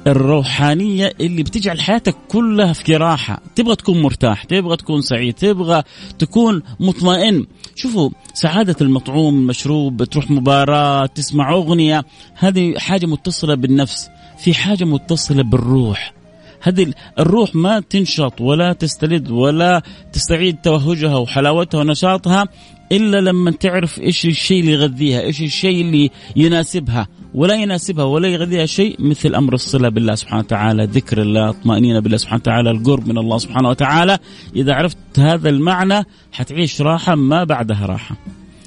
الروحانية 0.07 1.13
اللي 1.21 1.43
بتجعل 1.43 1.81
حياتك 1.81 2.15
كلها 2.27 2.73
في 2.73 2.95
راحه 2.95 3.41
تبغى 3.55 3.75
تكون 3.75 4.01
مرتاح 4.01 4.43
تبغى 4.43 4.77
تكون 4.77 5.01
سعيد 5.01 5.33
تبغى 5.33 5.83
تكون 6.19 6.61
مطمئن. 6.79 7.45
شوفوا 7.75 8.09
سعادة 8.33 8.75
المطعوم 8.81 9.35
المشروب 9.35 10.03
تروح 10.03 10.31
مباراة 10.31 11.05
تسمع 11.05 11.53
أغنية 11.53 12.05
هذه 12.35 12.77
حاجة 12.77 13.05
متصلة 13.05 13.55
بالنفس. 13.55 14.09
في 14.37 14.53
حاجة 14.53 14.83
متصلة 14.83 15.43
بالروح. 15.43 16.13
هذه 16.61 16.93
الروح 17.19 17.55
ما 17.55 17.79
تنشط 17.79 18.41
ولا 18.41 18.73
تستلذ 18.73 19.31
ولا 19.31 19.81
تستعيد 20.13 20.57
توهجها 20.63 21.15
وحلاوتها 21.15 21.79
ونشاطها. 21.79 22.47
إلا 22.91 23.21
لما 23.21 23.51
تعرف 23.51 23.99
إيش 23.99 24.25
الشيء 24.25 24.59
اللي 24.59 24.71
يغذيها، 24.71 25.21
إيش 25.21 25.41
الشيء 25.41 25.81
اللي 25.81 26.09
يناسبها، 26.35 27.07
ولا 27.33 27.55
يناسبها 27.55 28.05
ولا 28.05 28.27
يغذيها 28.27 28.65
شيء 28.65 28.95
مثل 28.99 29.35
أمر 29.35 29.53
الصله 29.53 29.89
بالله 29.89 30.15
سبحانه 30.15 30.39
وتعالى، 30.39 30.85
ذكر 30.85 31.21
الله، 31.21 31.51
طمانينه 31.51 31.99
بالله 31.99 32.17
سبحانه 32.17 32.41
وتعالى، 32.41 32.71
القرب 32.71 33.07
من 33.07 33.17
الله 33.17 33.37
سبحانه 33.37 33.69
وتعالى، 33.69 34.17
إذا 34.55 34.73
عرفت 34.73 34.97
هذا 35.19 35.49
المعنى 35.49 36.03
حتعيش 36.31 36.81
راحة 36.81 37.15
ما 37.15 37.43
بعدها 37.43 37.85
راحة. 37.85 38.15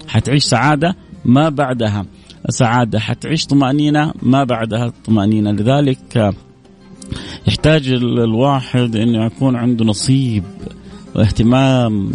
حتعيش 0.09 0.45
سعادة 0.45 0.97
ما 1.25 1.49
بعدها 1.49 2.07
سعادة، 2.49 2.99
حتعيش 2.99 3.47
طمأنينة 3.47 4.13
ما 4.23 4.45
بعدها 4.45 4.93
طمأنينة، 5.05 5.51
لذلك 5.51 6.35
يحتاج 7.49 7.89
الواحد 7.93 8.97
انه 8.97 9.27
يكون 9.27 9.57
عنده 9.57 9.85
نصيب 9.85 10.45
واهتمام 11.15 12.11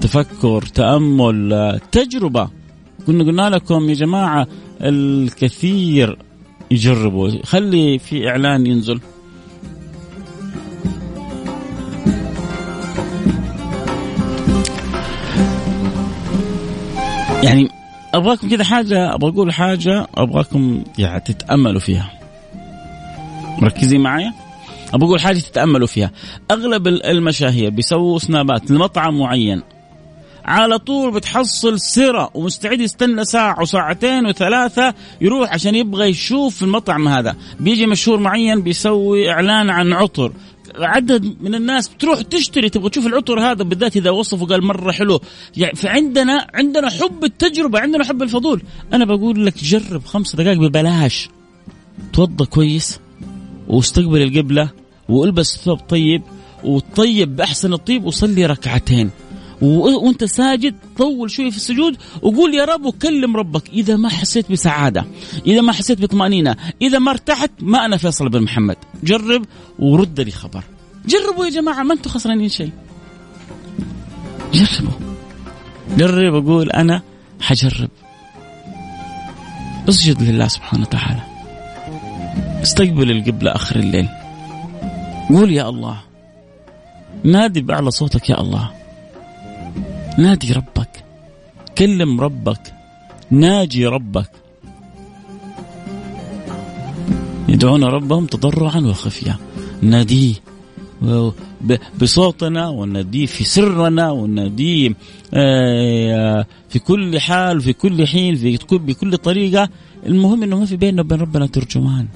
تفكر 0.00 0.62
تأمل 0.62 1.80
تجربة. 1.92 2.48
كنا 3.06 3.24
قلنا 3.24 3.50
لكم 3.50 3.88
يا 3.88 3.94
جماعة 3.94 4.46
الكثير 4.80 6.18
يجربوا. 6.70 7.30
خلي 7.44 7.98
في 7.98 8.28
إعلان 8.28 8.66
ينزل. 8.66 9.00
يعني 17.42 17.68
أبغاكم 18.14 18.48
كذا 18.48 18.64
حاجة؟ 18.64 19.14
أبغى 19.14 19.30
أقول 19.30 19.52
حاجة 19.52 20.06
أبغاكم 20.14 20.84
يعني 20.98 21.20
تتأملوا 21.20 21.80
فيها. 21.80 22.10
مركزين 23.58 24.00
معايا؟ 24.00 24.34
أبغى 24.94 25.06
أقول 25.08 25.20
حاجة 25.20 25.38
تتأملوا 25.38 25.86
فيها. 25.86 26.10
أغلب 26.50 26.88
المشاهير 26.88 27.70
بيسووا 27.70 28.18
سنابات 28.18 28.70
لمطعم 28.70 29.18
معين. 29.18 29.62
على 30.44 30.78
طول 30.78 31.12
بتحصل 31.12 31.80
سرة 31.80 32.30
ومستعد 32.34 32.80
يستنى 32.80 33.24
ساعة 33.24 33.62
وساعتين 33.62 34.26
وثلاثة 34.26 34.94
يروح 35.20 35.52
عشان 35.52 35.74
يبغى 35.74 36.08
يشوف 36.08 36.62
المطعم 36.62 37.08
هذا. 37.08 37.36
بيجي 37.60 37.86
مشهور 37.86 38.20
معين 38.20 38.62
بيسوي 38.62 39.30
إعلان 39.30 39.70
عن 39.70 39.92
عطر. 39.92 40.32
عدد 40.78 41.36
من 41.40 41.54
الناس 41.54 41.88
بتروح 41.88 42.22
تشتري 42.22 42.68
تبغى 42.68 42.90
تشوف 42.90 43.06
العطر 43.06 43.40
هذا 43.40 43.64
بالذات 43.64 43.96
إذا 43.96 44.10
وصفه 44.10 44.46
قال 44.46 44.64
مرة 44.64 44.92
حلو. 44.92 45.20
يعني 45.56 45.74
فعندنا 45.74 46.46
عندنا 46.54 46.90
حب 46.90 47.24
التجربة 47.24 47.80
عندنا 47.80 48.04
حب 48.04 48.22
الفضول. 48.22 48.62
أنا 48.92 49.04
بقول 49.04 49.46
لك 49.46 49.64
جرب 49.64 50.04
خمس 50.04 50.36
دقائق 50.36 50.58
ببلاش. 50.58 51.28
توضى 52.12 52.44
كويس 52.44 53.00
واستقبل 53.68 54.22
القبلة 54.22 54.70
والبس 55.08 55.56
ثوب 55.64 55.78
طيب 55.78 56.22
وطيب 56.64 57.36
بأحسن 57.36 57.72
الطيب 57.72 58.04
وصلي 58.04 58.46
ركعتين. 58.46 59.10
وانت 59.62 60.24
ساجد 60.24 60.74
طول 60.98 61.30
شوية 61.30 61.50
في 61.50 61.56
السجود 61.56 61.96
وقول 62.22 62.54
يا 62.54 62.64
رب 62.64 62.84
وكلم 62.84 63.36
ربك 63.36 63.68
إذا 63.68 63.96
ما 63.96 64.08
حسيت 64.08 64.52
بسعادة 64.52 65.06
إذا 65.46 65.60
ما 65.60 65.72
حسيت 65.72 66.00
بطمانينه 66.00 66.56
إذا 66.82 66.98
ما 66.98 67.10
ارتحت 67.10 67.50
ما 67.60 67.84
أنا 67.84 67.96
فيصل 67.96 68.28
بن 68.28 68.42
محمد. 68.42 68.76
جرب 69.02 69.44
ورد 69.78 70.20
لي 70.20 70.30
خبر. 70.30 70.64
جربوا 71.06 71.44
يا 71.44 71.50
جماعة 71.50 71.82
ما 71.82 71.94
أنتم 71.94 72.10
خسرانين 72.10 72.48
شيء. 72.48 72.70
جربوا. 74.54 74.92
جرب 75.96 76.34
أقول 76.34 76.70
أنا 76.70 77.02
حجرب. 77.40 77.90
اسجد 79.88 80.22
لله 80.22 80.48
سبحانه 80.48 80.82
وتعالى. 80.82 81.22
استقبل 82.62 83.10
القبلة 83.10 83.54
آخر 83.54 83.76
الليل. 83.76 84.08
قول 85.28 85.52
يا 85.52 85.68
الله 85.68 86.00
نادي 87.24 87.60
بأعلى 87.60 87.90
صوتك 87.90 88.30
يا 88.30 88.40
الله. 88.40 88.77
نادي 90.18 90.52
ربك. 90.52 91.04
كلم 91.78 92.20
ربك. 92.20 92.74
ناجي 93.30 93.86
ربك. 93.86 94.30
يدعون 97.48 97.84
ربهم 97.84 98.26
تضرعا 98.26 98.80
وخفيا. 98.80 99.36
ناديه. 99.82 100.34
بصوتنا 102.00 102.68
وناديه 102.68 103.26
في 103.26 103.44
سرنا 103.44 104.10
وناديه 104.10 104.94
آه، 105.34 106.46
في 106.68 106.78
كل 106.78 107.20
حال 107.20 107.60
في 107.60 107.72
كل 107.72 108.06
حين 108.06 108.34
في 108.36 108.58
بكل 108.72 109.16
طريقة. 109.16 109.68
المهم 110.06 110.42
إنه 110.42 110.58
ما 110.58 110.66
في 110.66 110.76
بيننا 110.76 111.02
وبين 111.02 111.20
ربنا 111.20 111.46
ترجمان. 111.46 112.06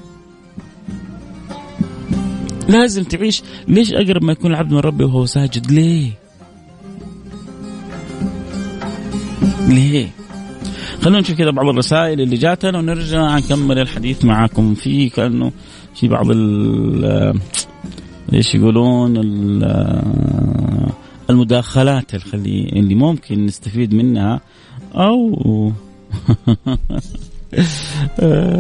لازم 2.68 3.04
تعيش. 3.04 3.42
ليش 3.68 3.92
أقرب 3.92 4.25
ما 4.25 4.32
يكون 4.32 4.50
العبد 4.50 4.73
من 4.73 4.78
ربي 4.78 5.04
وهو 5.04 5.26
ساجد؟ 5.26 5.71
ليه؟ 5.71 6.21
ليه؟ 9.69 10.09
خلونا 11.02 11.21
نشوف 11.21 11.38
كذا 11.38 11.50
بعض 11.50 11.69
الرسائل 11.69 12.21
اللي 12.21 12.37
جاتنا 12.37 12.78
ونرجع 12.78 13.38
نكمل 13.38 13.78
الحديث 13.78 14.25
معاكم 14.25 14.75
في 14.75 15.09
كأنه 15.09 15.52
في 15.95 16.09
بعض 16.09 16.31
ال 16.31 17.35
إيش 18.33 18.54
يقولون؟ 18.54 19.16
المداخلات 21.31 22.35
اللي 22.35 22.68
اللي 22.72 22.94
ممكن 22.94 23.46
نستفيد 23.46 23.94
منها 23.94 24.40
أو 24.94 25.72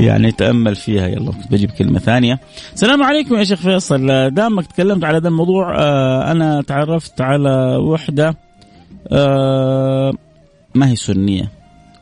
يعني 0.00 0.32
تأمل 0.32 0.74
فيها. 0.74 1.06
يلا 1.06 1.32
بجيب 1.50 1.70
كلمة 1.70 1.98
ثانية. 1.98 2.40
السلام 2.74 3.02
عليكم 3.02 3.34
يا 3.34 3.44
شيخ 3.44 3.60
فيصل. 3.60 4.30
دامك 4.30 4.66
تكلمت 4.66 5.04
على 5.04 5.16
هذا 5.16 5.28
الموضوع 5.28 5.78
آه، 5.78 6.30
أنا 6.30 6.62
تعرفت 6.62 7.20
على 7.20 7.76
وحدة 7.76 8.36
آه، 9.12 10.12
ما 10.74 10.88
هي 10.88 10.96
سنية. 10.96 11.50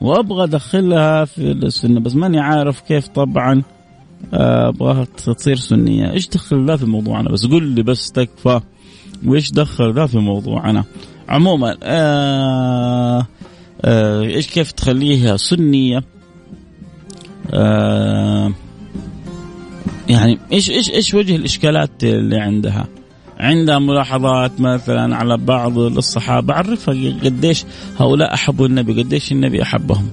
وأبغى 0.01 0.44
أدخلها 0.44 1.25
في 1.25 1.53
السنة 1.53 2.01
بس 2.01 2.14
ماني 2.14 2.40
عارف 2.40 2.81
كيف 2.81 3.09
طبعا 3.09 3.62
آه، 4.35 4.68
أبغاها 4.68 5.05
تصير 5.05 5.57
سنية. 5.57 6.12
إيش 6.12 6.29
دخل 6.29 6.66
ذا 6.66 6.77
في 6.77 6.87
موضوعنا؟ 6.87 7.31
بس 7.31 7.46
قل 7.46 7.62
لي 7.62 7.83
بس 7.83 8.12
تكفى. 8.12 8.61
وإيش 9.27 9.51
دخل 9.51 9.94
ذا 9.94 10.07
في 10.07 10.18
موضوعنا؟ 10.18 10.85
عموما 11.29 11.77
آه 11.83 13.27
آه 13.85 14.23
إيش 14.23 14.46
كيف 14.46 14.73
تخليها 14.73 15.37
سنية؟ 15.37 16.05
آه 17.55 18.53
يعني 20.09 20.38
إيش 20.53 20.70
إيش 20.70 20.90
إيش 20.90 21.14
وجه 21.14 21.37
الإشكالات 21.37 22.05
اللي 22.05 22.38
عندها؟ 22.38 22.87
عندها 23.40 23.79
ملاحظات 23.79 24.61
مثلا 24.61 25.16
على 25.16 25.37
بعض 25.37 25.79
الصحابة 25.79 26.55
عرفها 26.55 26.94
قديش 27.24 27.64
هؤلاء 27.98 28.35
أحبوا 28.35 28.66
النبي 28.66 29.03
قديش 29.03 29.33
النبي 29.33 29.62
أحبهم. 29.62 30.11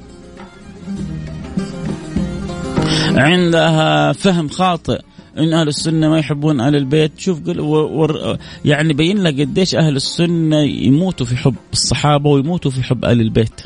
عندها 3.16 4.12
فهم 4.13 4.50
خاطئ 4.50 5.02
إن 5.38 5.54
أهل 5.54 5.68
السنة 5.68 6.10
ما 6.10 6.20
يحبون 6.20 6.60
أهل 6.60 6.76
البيت. 6.76 7.12
شوف 7.18 7.42
قل 7.48 8.38
يعني 8.66 8.94
بين 8.94 9.18
لك 9.18 9.40
قديش 9.42 9.76
أهل 9.76 9.96
السنة 9.96 10.60
يموتوا 10.60 11.26
في 11.26 11.38
حب 11.38 11.56
الصحابة 11.74 12.30
ويموتوا 12.30 12.72
في 12.72 12.84
حب 12.84 13.06
أهل 13.06 13.22
البيت. 13.22 13.62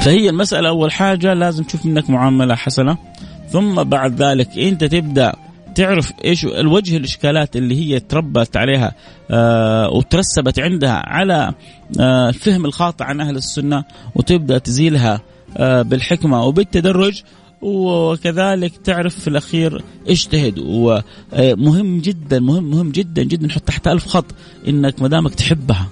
فهي 0.00 0.28
المسألة 0.28 0.68
أول 0.68 0.92
حاجة 0.92 1.34
لازم 1.34 1.64
تشوف 1.64 1.86
منك 1.86 2.10
معاملة 2.10 2.54
حسنة. 2.54 2.98
ثم 3.50 3.84
بعد 3.84 4.22
ذلك 4.22 4.58
إنت 4.58 4.84
تبدأ 4.84 5.45
تعرف 5.76 6.12
إيش 6.24 6.44
الوجه 6.44 6.96
الإشكالات 6.96 7.56
اللي 7.56 7.80
هي 7.80 8.00
تربت 8.00 8.56
عليها 8.56 8.94
آه 9.30 9.90
وترسبت 9.90 10.58
عندها 10.58 11.02
على 11.06 11.54
آه 12.00 12.28
الفهم 12.28 12.64
الخاطئ 12.64 13.04
عن 13.04 13.20
أهل 13.20 13.36
السنة 13.36 13.84
وتبدأ 14.14 14.58
تزيلها 14.58 15.20
آه 15.56 15.82
بالحكمة 15.82 16.44
وبالتدرج 16.44 17.22
وكذلك 17.62 18.76
تعرف 18.76 19.20
في 19.20 19.28
الأخير 19.28 19.82
اجتهد 20.08 20.58
ومهم 20.58 22.00
جدا 22.00 22.40
مهم 22.40 22.70
مهم 22.70 22.90
جدا 22.90 23.22
جدا 23.22 23.46
نحط 23.46 23.62
تحت 23.62 23.88
ألف 23.88 24.06
خط 24.06 24.26
إنك 24.68 25.02
ما 25.02 25.08
دامك 25.08 25.34
تحبها 25.34 25.88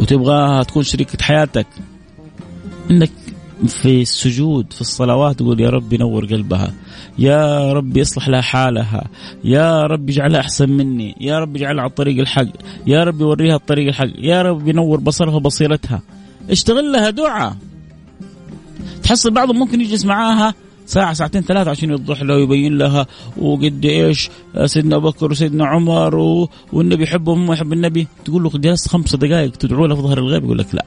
وتبغاها 0.00 0.62
تكون 0.62 0.82
شريكة 0.82 1.24
حياتك. 1.24 1.66
إنك 2.90 3.10
في 3.66 4.02
السجود 4.02 4.72
في 4.72 4.80
الصلوات 4.80 5.36
تقول 5.36 5.60
يا 5.60 5.70
رب 5.70 5.94
نور 5.94 6.26
قلبها. 6.26 6.72
يا 7.18 7.72
رب 7.72 7.96
يصلح 7.96 8.28
لها 8.28 8.40
حالها. 8.40 9.04
يا 9.44 9.82
رب 9.82 10.10
يجعلها 10.10 10.40
أحسن 10.40 10.70
مني. 10.70 11.14
يا 11.20 11.38
رب 11.38 11.56
يجعلها 11.56 11.82
على 11.82 11.90
الطريق 11.90 12.18
الحق. 12.18 12.48
يا 12.86 13.04
رب 13.04 13.20
يوريها 13.20 13.56
الطريق 13.56 13.88
الحق. 13.88 14.10
يا 14.18 14.42
رب 14.42 14.68
ينور 14.68 15.00
بصرها 15.00 15.34
وبصيرتها. 15.34 16.02
اشتغل 16.50 16.92
لها 16.92 17.10
دعاء. 17.10 17.56
تحصل 19.02 19.30
بعضهم 19.30 19.58
ممكن 19.58 19.80
يجلس 19.80 20.04
معاها 20.04 20.54
ساعة 20.86 21.12
ساعتين 21.12 21.42
ثلاثة 21.42 21.70
عشان 21.70 21.90
يوضح 21.90 22.22
لها 22.22 22.36
ويبين 22.36 22.78
لها 22.78 23.06
وقد 23.36 23.84
إيش 23.84 24.30
سيدنا 24.64 24.98
بكر 24.98 25.30
وسيدنا 25.30 25.66
عمر 25.66 26.16
و... 26.16 26.48
والنبي 26.72 27.02
يحبهم 27.02 27.42
وما 27.42 27.54
يحب 27.54 27.72
النبي. 27.72 28.06
تقول 28.24 28.42
له 28.42 28.50
جلست 28.50 28.88
خمس 28.88 29.16
دقائق 29.16 29.50
تدعو 29.50 29.86
له 29.86 29.94
في 29.94 30.02
ظهر 30.02 30.18
الغيب 30.18 30.44
يقول 30.44 30.58
لك 30.58 30.74
لا. 30.74 30.84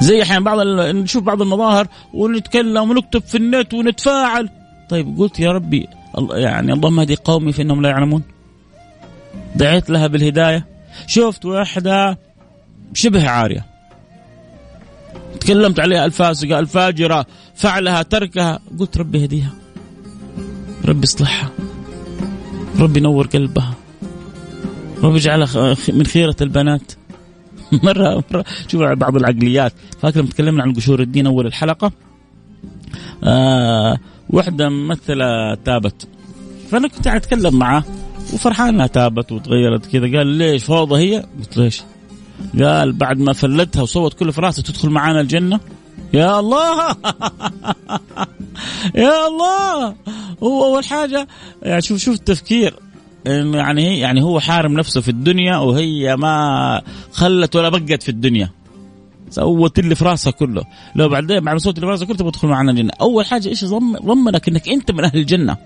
زي 0.00 0.22
أحيانا 0.22 0.44
بعض 0.44 0.58
ال... 0.58 1.02
نشوف 1.02 1.22
بعض 1.22 1.42
المظاهر 1.42 1.88
ونتكلم 2.14 2.90
ونكتب 2.90 3.22
في 3.22 3.36
النت 3.36 3.74
ونتفاعل. 3.74 4.48
طيب 4.88 5.18
قلت 5.18 5.40
يا 5.40 5.52
ربي 5.52 5.88
يعني 6.30 6.72
اللهم 6.72 7.00
اهدي 7.00 7.16
قومي 7.16 7.52
فانهم 7.52 7.82
لا 7.82 7.88
يعلمون. 7.88 8.22
دعيت 9.56 9.90
لها 9.90 10.06
بالهداية. 10.06 10.66
شفت 11.06 11.44
واحدة 11.44 12.18
شبه 12.94 13.28
عارية. 13.28 13.66
تكلمت 15.40 15.80
عليها 15.80 16.04
الفاسقة 16.04 16.58
الفاجرة 16.58 17.26
فعلها 17.54 18.02
تركها. 18.02 18.58
قلت 18.78 18.98
ربي 18.98 19.24
هديها 19.24 19.52
ربي 20.84 21.04
اصلحها. 21.04 21.50
ربي 22.78 23.00
نور 23.00 23.26
قلبها. 23.26 23.74
ربي 25.02 25.18
اجعلها 25.18 25.76
من 25.88 26.06
خيرة 26.06 26.36
البنات. 26.40 26.92
مره 27.84 28.24
مرة. 28.32 28.44
شوف 28.68 28.82
بعض 28.82 29.16
العقليات. 29.16 29.72
فاكر 30.02 30.20
لما 30.20 30.28
تكلمنا 30.28 30.62
عن 30.62 30.72
قشور 30.72 31.00
الدين 31.00 31.26
أول 31.26 31.46
الحلقة؟ 31.46 31.92
آه 33.24 33.98
وحدة 34.30 34.68
ممثلة 34.68 35.54
تابت. 35.64 36.08
فأنا 36.70 36.88
كنت 36.88 37.08
قاعد 37.08 37.20
أتكلم 37.20 37.58
معاه 37.58 37.84
وفرحان 38.34 38.68
انها 38.68 38.86
تابت 38.86 39.32
وتغيرت 39.32 39.86
كذا. 39.86 40.18
قال 40.18 40.26
ليش؟ 40.26 40.64
فوضى 40.64 41.02
هي؟ 41.02 41.26
قلت 41.38 41.56
ليش؟ 41.56 41.82
قال 42.62 42.92
بعد 42.92 43.18
ما 43.18 43.32
فلتها 43.32 43.82
وصوت 43.82 44.14
كل 44.14 44.32
في 44.32 44.40
راسها 44.40 44.62
تدخل 44.62 44.90
معانا 44.90 45.20
الجنة؟ 45.20 45.60
يا 46.14 46.40
الله! 46.40 46.88
يا 49.04 49.26
الله! 49.26 49.94
هو 50.42 50.64
أول 50.64 50.84
حاجة 50.84 51.28
يعني 51.62 51.82
شوف 51.82 51.98
شوف 51.98 52.14
التفكير. 52.14 52.74
يعني 53.26 53.98
يعني 53.98 54.22
هو 54.22 54.40
حارم 54.40 54.72
نفسه 54.72 55.00
في 55.00 55.08
الدنيا 55.08 55.56
وهي 55.56 56.16
ما 56.16 56.82
خلت 57.12 57.56
ولا 57.56 57.68
بقت 57.68 58.02
في 58.02 58.08
الدنيا. 58.08 58.50
سوت 59.30 59.78
اللي 59.78 59.94
في 59.94 60.04
راسها 60.04 60.30
كله. 60.30 60.62
لو 60.94 61.08
بعدين 61.08 61.40
بعد 61.40 61.58
صوت 61.58 61.74
اللي 61.74 61.86
في 61.86 61.90
راسها 61.90 62.06
كله 62.06 62.16
تبغى 62.16 62.30
تدخل 62.30 62.48
معنا 62.48 62.70
الجنة. 62.70 62.92
أول 63.00 63.26
حاجة 63.26 63.48
إيش 63.48 63.64
ضمنك 63.64 64.48
إنك 64.48 64.68
أنت 64.68 64.90
من 64.90 65.04
أهل 65.04 65.18
الجنة؟ 65.18 65.56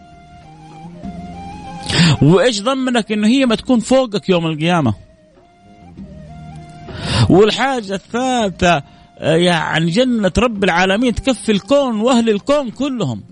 وإيش 2.23 2.62
ضمنك 2.62 3.12
إنه 3.12 3.29
هي 3.29 3.47
ما 3.47 3.55
تكون 3.55 3.81
فوقك 3.81 4.29
يوم 4.29 4.47
القيامة؟ 4.47 4.95
والحاجة 7.29 7.95
الثالثة 7.95 8.83
يعني 9.21 9.90
جنة 9.90 10.33
رب 10.38 10.64
العالمين 10.64 11.14
تكفي 11.14 11.53
الكون 11.53 12.01
وأهل 12.01 12.31
الكون 12.31 12.71
كلهم. 12.71 13.23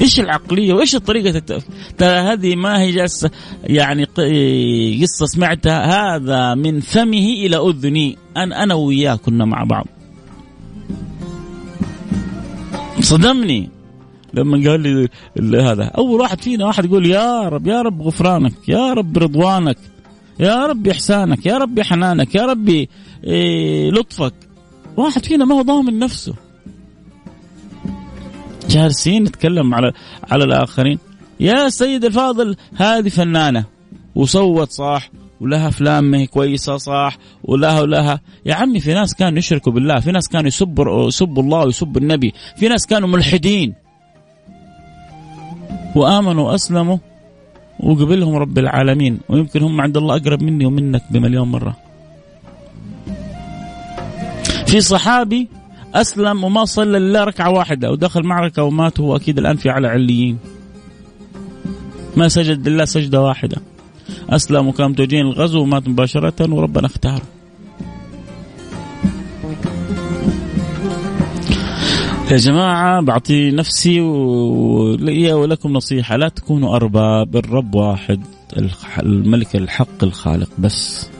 إيش 0.00 0.20
العقلية 0.20 0.74
وإيش 0.74 0.94
الطريقة. 0.94 1.62
ترى 1.98 2.08
هذه 2.08 2.56
ما 2.56 2.80
هي 2.80 2.90
جالسة 2.90 3.30
يعني 3.64 4.04
قصة 5.02 5.26
سمعتها 5.26 6.16
هذا 6.16 6.54
من 6.54 6.80
فمه 6.80 7.26
إلى 7.46 7.56
أذني. 7.56 8.18
أنا 8.36 8.62
أنا 8.62 8.74
وياه 8.74 9.14
كنا 9.16 9.44
مع 9.44 9.64
بعض. 9.64 9.86
صدمني. 13.00 13.70
لما 14.34 14.70
قال 14.70 15.08
لي 15.36 15.62
هذا 15.62 15.84
أول 15.84 16.20
واحد 16.20 16.40
فينا 16.40 16.66
واحد 16.66 16.84
يقول 16.84 17.06
يا 17.06 17.48
رب 17.48 17.66
يا 17.66 17.82
رب 17.82 18.02
غفرانك 18.02 18.68
يا 18.68 18.92
رب 18.92 19.18
رضوانك 19.18 19.78
يا 20.40 20.66
رب 20.66 20.88
إحسانك 20.88 21.46
يا 21.46 21.58
رب 21.58 21.80
حنانك 21.80 22.34
يا 22.34 22.46
رب 22.46 22.86
إيه 23.24 23.90
لطفك. 23.90 24.34
واحد 24.96 25.24
فينا 25.24 25.44
ما 25.44 25.54
هو 25.54 25.62
ضامن 25.62 25.98
نفسه. 25.98 26.34
جالسين 28.70 29.22
نتكلم 29.22 29.74
على 29.74 29.92
على 30.30 30.44
الآخرين. 30.44 30.98
يا 31.40 31.68
سيد 31.68 32.04
الفاضل 32.04 32.56
هذه 32.76 33.08
فنانة. 33.08 33.64
وصوت 34.14 34.70
صح 34.70 35.10
ولها 35.40 35.68
أفلام 35.68 36.04
ما 36.04 36.18
هي 36.18 36.26
كويسة 36.26 36.76
صح 36.76 37.18
ولها 37.44 37.80
ولها. 37.80 38.20
يا 38.46 38.54
عمي 38.54 38.80
في 38.80 38.94
ناس 38.94 39.14
كانوا 39.14 39.38
يشركوا 39.38 39.72
بالله 39.72 40.00
في 40.00 40.12
ناس 40.12 40.28
كانوا 40.28 40.48
يسبوا 40.48 41.08
يسبوا 41.08 41.42
الله 41.42 41.64
ويسبوا 41.64 42.00
النبي 42.00 42.34
في 42.56 42.68
ناس 42.68 42.86
كانوا 42.86 43.08
ملحدين. 43.08 43.74
وآمنوا 45.96 46.50
وأسلموا 46.50 46.98
وقبلهم 47.80 48.34
رب 48.34 48.58
العالمين. 48.58 49.20
ويمكن 49.28 49.62
هم 49.62 49.80
عند 49.80 49.96
الله 49.96 50.16
أقرب 50.16 50.42
مني 50.42 50.66
ومنك 50.66 51.02
بمليون 51.10 51.48
مرة. 51.48 51.76
في 54.66 54.80
صحابي 54.80 55.48
أسلم 55.94 56.44
وما 56.44 56.64
صلى 56.64 56.98
إلا 56.98 57.24
ركعة 57.24 57.50
واحدة 57.50 57.90
ودخل 57.90 58.22
معركة 58.22 58.62
ومات 58.62 59.00
هو 59.00 59.16
أكيد 59.16 59.38
الآن 59.38 59.56
في 59.56 59.70
على 59.70 59.88
عليين. 59.88 60.38
ما 62.16 62.28
سجد 62.28 62.68
لله 62.68 62.84
سجدة 62.84 63.22
واحدة. 63.22 63.56
أسلم 64.30 64.68
وكان 64.68 64.90
متوجهين 64.90 65.26
الغزو 65.26 65.62
ومات 65.62 65.88
مباشرة 65.88 66.54
وربنا 66.54 66.86
اختاره. 66.86 67.22
يا 72.30 72.36
جماعة 72.36 73.00
بعطي 73.00 73.50
نفسي 73.50 74.00
ولي 74.00 75.32
ولكم 75.32 75.72
نصيحة. 75.72 76.16
لا 76.16 76.28
تكونوا 76.28 76.76
أرباب 76.76 77.36
الرب 77.36 77.74
واحد 77.74 78.20
الملك 79.02 79.56
الحق 79.56 80.04
الخالق 80.04 80.50
بس. 80.58 81.10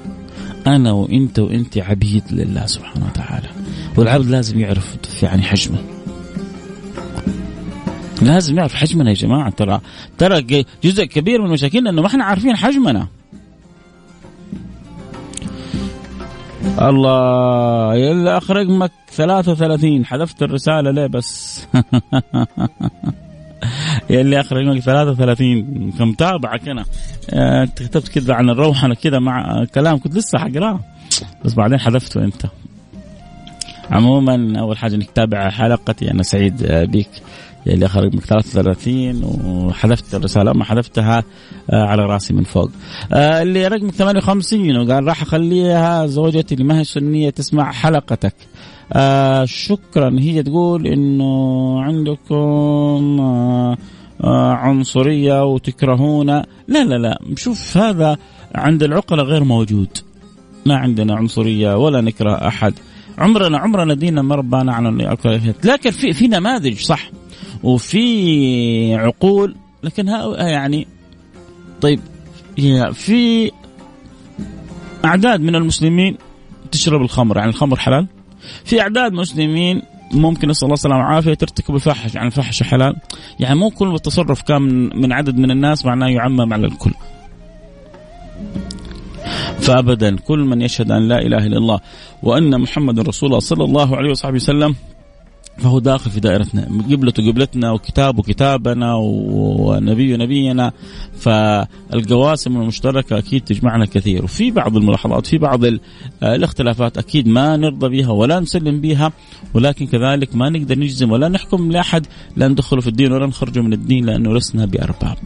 أنا 0.66 0.92
وأنت 0.92 1.38
وأنت 1.38 1.78
عبيد 1.78 2.24
لله 2.30 2.66
سبحانه 2.66 3.06
وتعالى. 3.06 3.48
والعبد 3.96 4.26
لازم 4.26 4.60
يعرف 4.60 4.96
يعني 5.22 5.42
حجمه. 5.42 5.78
لازم 8.22 8.58
يعرف 8.58 8.74
حجمنا 8.74 9.10
يا 9.10 9.14
جماعة. 9.14 9.50
ترى 9.50 9.80
ترى 10.18 10.64
جزء 10.84 11.04
كبير 11.04 11.42
من 11.42 11.50
مشاكلنا 11.50 11.90
أنه 11.90 12.02
ما 12.02 12.08
إحنا 12.08 12.24
عارفين 12.24 12.56
حجمنا. 12.56 13.08
الله 16.80 17.94
يلا 17.94 18.38
اخر 18.38 18.56
رقمك 18.56 18.92
33 19.12 20.06
حذفت 20.06 20.42
الرسالة 20.42 20.90
ليه 20.90 21.06
بس؟ 21.06 21.60
يلي 24.10 24.40
آخر 24.40 24.56
رقمك 24.56 24.80
33 24.80 25.92
كمتابعك 25.98 26.68
أنا 26.68 26.84
آه، 27.30 27.62
انت 27.62 27.82
كتبت 27.82 28.08
كذا 28.08 28.34
عن 28.34 28.50
الروحنة 28.50 28.94
كذا 28.94 29.18
مع 29.18 29.64
كلام. 29.74 29.98
كنت 29.98 30.14
لسه 30.14 30.38
حقراه 30.38 30.80
بس 31.44 31.54
بعدين 31.54 31.78
حذفته 31.78 32.24
أنت. 32.24 32.46
عموما 33.90 34.60
أول 34.60 34.78
حاجة 34.78 34.94
إنك 34.94 35.10
تتابع 35.10 35.50
حلقتي. 35.50 36.10
أنا 36.10 36.22
سعيد 36.22 36.62
بك. 36.66 37.08
اللي 37.66 37.88
خرج 37.88 38.14
من 38.14 38.20
33 38.20 39.24
وحذفت 39.44 40.14
الرسالة. 40.14 40.52
ما 40.52 40.64
حذفتها 40.64 41.24
آه، 41.70 41.84
على 41.84 42.02
راسي 42.02 42.34
من 42.34 42.42
فوق. 42.42 42.70
آه، 43.12 43.42
اللي 43.42 43.66
رقم 43.66 43.90
58 43.90 44.76
وقال 44.76 45.04
راح 45.06 45.22
أخليها 45.22 46.06
زوجتي 46.06 46.54
اللي 46.54 46.64
ما 46.64 46.78
هي 46.78 46.84
سنيه 46.84 47.30
تسمع 47.30 47.72
حلقتك. 47.72 48.34
آه 48.92 49.44
شكرا. 49.44 50.16
هي 50.18 50.42
تقول 50.42 50.86
إنه 50.86 51.80
عندكم 51.82 53.20
آه 53.20 53.76
آه 54.24 54.52
عنصرية 54.52 55.44
وتكرهون. 55.44 56.26
لا 56.26 56.44
لا 56.68 56.98
لا. 56.98 57.18
شوف 57.36 57.76
هذا 57.76 58.18
عند 58.54 58.82
العقلاء 58.82 59.24
غير 59.24 59.44
موجود. 59.44 59.88
ما 60.66 60.76
عندنا 60.76 61.14
عنصرية 61.14 61.76
ولا 61.76 62.00
نكره 62.00 62.48
أحد. 62.48 62.74
عمرنا 63.18 63.58
عمرنا 63.58 63.94
دينا 63.94 64.22
ما 64.22 64.34
ربانا 64.34 64.74
على 64.74 65.16
لكن 65.64 65.90
في 65.90 66.12
في 66.12 66.28
نماذج 66.28 66.78
صح. 66.78 67.10
وفي 67.62 68.94
عقول. 68.94 69.56
لكن 69.82 70.06
يعني 70.38 70.86
طيب 71.80 72.00
في 72.92 73.50
أعداد 75.04 75.40
من 75.40 75.54
المسلمين 75.54 76.16
تشرب 76.70 77.02
الخمر. 77.02 77.36
يعني 77.36 77.50
الخمر 77.50 77.76
حلال؟ 77.76 78.06
في 78.64 78.80
أعداد 78.80 79.12
مسلمين 79.12 79.82
ممكن 80.12 80.48
نسأل 80.48 80.64
الله 80.64 80.74
السلامة 80.74 81.04
والعافية 81.04 81.34
ترتكب 81.34 81.74
الفاحشة 81.74 82.16
يعني 82.16 82.26
الفاحشة 82.26 82.64
حلال. 82.64 82.96
يعني 83.40 83.54
مو 83.54 83.70
كل 83.70 83.98
تصرف 83.98 84.42
كان 84.42 84.62
من 84.98 85.12
عدد 85.12 85.38
من 85.38 85.50
الناس 85.50 85.86
معناه 85.86 86.08
يعمم 86.08 86.52
على 86.52 86.66
الكل. 86.66 86.92
فابدا 89.60 90.16
كل 90.16 90.38
من 90.38 90.62
يشهد 90.62 90.90
أن 90.90 91.08
لا 91.08 91.18
إله 91.18 91.46
إلا 91.46 91.58
الله 91.58 91.80
وأن 92.22 92.60
محمد 92.60 93.00
رسول 93.00 93.28
الله 93.28 93.40
صلى 93.40 93.64
الله 93.64 93.96
عليه 93.96 94.10
وصحبه 94.10 94.34
وسلم 94.34 94.74
فهو 95.60 95.78
داخل 95.78 96.10
في 96.10 96.20
دائرتنا 96.20 96.68
قبلته 96.90 97.30
قبلتنا 97.30 97.72
وكتابه 97.72 98.22
كتابنا 98.22 98.94
ونبيه 98.94 100.16
نبينا 100.16 100.72
فالقواسم 101.18 102.56
المشتركة 102.56 103.18
أكيد 103.18 103.44
تجمعنا 103.44 103.86
كثير. 103.86 104.24
وفي 104.24 104.50
بعض 104.50 104.76
الملاحظات 104.76 105.26
في 105.26 105.38
بعض 105.38 105.60
الاختلافات 106.22 106.98
أكيد 106.98 107.28
ما 107.28 107.56
نرضى 107.56 107.88
بها 107.88 108.10
ولا 108.10 108.40
نسلم 108.40 108.80
بها 108.80 109.12
ولكن 109.54 109.86
كذلك 109.86 110.36
ما 110.36 110.48
نقدر 110.48 110.78
نجزم 110.78 111.12
ولا 111.12 111.28
نحكم 111.28 111.72
لأحد 111.72 112.06
لا 112.36 112.48
ندخله 112.48 112.80
في 112.80 112.88
الدين 112.88 113.12
ولا 113.12 113.26
نخرجه 113.26 113.60
من 113.60 113.72
الدين 113.72 114.04
لأنه 114.04 114.34
لسنا 114.34 114.64
بأرباب. 114.66 115.16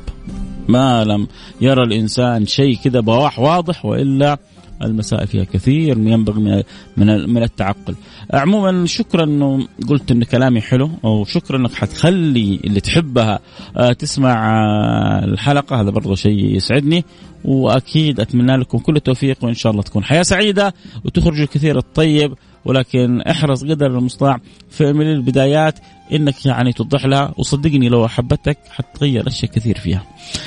ما 0.69 1.05
لم 1.05 1.27
يرى 1.61 1.83
الإنسان 1.83 2.47
شيء 2.47 2.77
كذا 2.77 3.01
بواح 3.01 3.39
واضح 3.39 3.85
وإلا 3.85 4.39
المسائل 4.83 5.27
فيها 5.27 5.45
كثير 5.45 5.99
ينبغي 5.99 6.41
من 6.41 6.63
من 6.97 7.31
من 7.35 7.43
التعقل. 7.43 7.95
عموما 8.33 8.87
شكرا 8.87 9.25
إنه 9.25 9.67
قلت 9.89 10.11
إن 10.11 10.25
كلامي 10.25 10.61
حلو 10.61 10.91
وشكرا 11.03 11.59
إنك 11.59 11.75
حتخلي 11.75 12.61
اللي 12.65 12.81
تحبها 12.81 13.39
آه، 13.77 13.93
تسمع 13.93 14.51
آه، 14.51 15.25
الحلقة 15.25 15.81
هذا 15.81 15.91
برضه 15.91 16.15
شيء 16.15 16.57
يسعدني 16.57 17.05
وأكيد 17.45 18.21
أتمنى 18.21 18.57
لكم 18.57 18.79
كل 18.79 18.97
التوفيق 18.97 19.45
وإن 19.45 19.55
شاء 19.55 19.73
الله 19.73 19.83
تكون 19.83 20.05
حياة 20.05 20.23
سعيدة 20.23 20.75
وتخرجوا 21.05 21.45
الكثير 21.45 21.79
الطيب 21.79 22.35
ولكن 22.65 23.21
احرص 23.21 23.65
قدر 23.65 23.87
المستطاع 23.87 24.39
في 24.71 24.93
من 24.93 25.13
البدايات 25.13 25.79
إنك 26.13 26.47
يعني 26.47 26.73
توضح 26.73 27.07
لها 27.07 27.35
وصدقني 27.39 27.89
لو 27.89 28.05
أحبتك 28.05 28.59
حتغير 28.71 29.27
أشياء 29.27 29.53
كثير 29.53 29.79
فيها. 29.79 30.03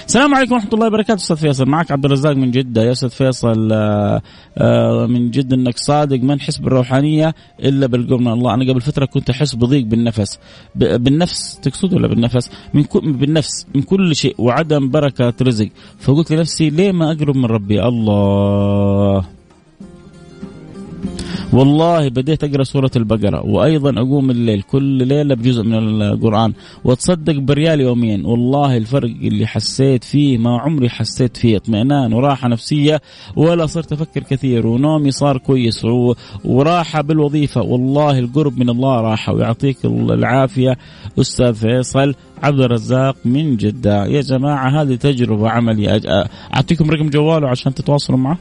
السلام 0.05 0.35
عليكم 0.35 0.53
ورحمة 0.53 0.69
الله 0.73 0.87
وبركاته 0.87 1.15
أستاذ 1.15 1.37
فيصل. 1.37 1.65
معك 1.65 1.91
عبد 1.91 2.05
الرزاق 2.05 2.35
من 2.35 2.51
جدة. 2.51 2.83
يا 2.83 2.91
أستاذ 2.91 3.09
فيصل 3.09 3.69
آه، 3.71 4.21
آه، 4.57 5.05
من 5.05 5.31
جد 5.31 5.53
إنك 5.53 5.77
صادق 5.77 6.23
ما 6.23 6.35
نحس 6.35 6.57
بالروحانيه 6.57 7.35
إلا 7.59 7.87
بالقرب 7.87 8.21
من 8.21 8.31
الله، 8.31 8.53
أنا 8.53 8.71
قبل 8.71 8.81
فترة 8.81 9.05
كنت 9.05 9.29
أحس 9.29 9.55
بضيق 9.55 9.85
بالنفس. 9.85 10.39
بالنفس 10.75 11.59
تقصد 11.59 11.93
ولا 11.93 12.07
بالنفس؟ 12.07 12.51
من 12.73 12.83
بالنفس 12.93 13.65
من 13.75 13.81
كل 13.81 14.15
شيء. 14.15 14.35
وعدم 14.37 14.89
بركة 14.89 15.33
رزق، 15.41 15.69
فقلت 15.99 16.31
لنفسي 16.31 16.69
ليه 16.69 16.91
ما 16.91 17.11
أقرب 17.11 17.35
من 17.35 17.45
ربي؟ 17.45 17.83
الله. 17.83 19.36
والله 21.53 22.09
بديت 22.09 22.43
أقرأ 22.43 22.63
سورة 22.63 22.91
البقرة 22.95 23.45
وأيضا 23.45 24.01
أقوم 24.01 24.31
الليل 24.31 24.61
كل 24.61 25.07
ليلة 25.07 25.35
بجزء 25.35 25.63
من 25.63 26.01
القرآن 26.01 26.53
وأتصدق 26.83 27.39
بريال 27.39 27.81
يوميا 27.81 28.21
والله 28.25 28.77
الفرق 28.77 29.09
اللي 29.09 29.47
حسيت 29.47 30.03
فيه 30.03 30.37
ما 30.37 30.59
عمري 30.59 30.89
حسيت 30.89 31.37
فيه 31.37 31.57
اطمئنان 31.57 32.13
وراحة 32.13 32.47
نفسية 32.47 33.01
ولا 33.35 33.65
صرت 33.65 33.91
أفكر 33.91 34.23
كثير 34.23 34.67
ونومي 34.67 35.11
صار 35.11 35.37
كويس 35.37 35.85
وراحة 36.45 37.01
بالوظيفة. 37.01 37.61
والله 37.61 38.19
القرب 38.19 38.59
من 38.59 38.69
الله 38.69 39.01
راحة 39.01 39.33
ويعطيك 39.33 39.85
العافية. 39.85 40.77
أستاذ 41.19 41.53
فيصل 41.53 42.13
عبد 42.43 42.59
الرزاق 42.59 43.15
من 43.25 43.57
جدة. 43.57 44.05
يا 44.05 44.21
جماعة 44.21 44.81
هذه 44.81 44.95
تجربة 44.95 45.49
عملية. 45.49 46.01
أعطيكم 46.55 46.89
رقم 46.89 47.09
جواله 47.09 47.49
عشان 47.49 47.73
تتواصلوا 47.73 48.19
معه؟ 48.19 48.37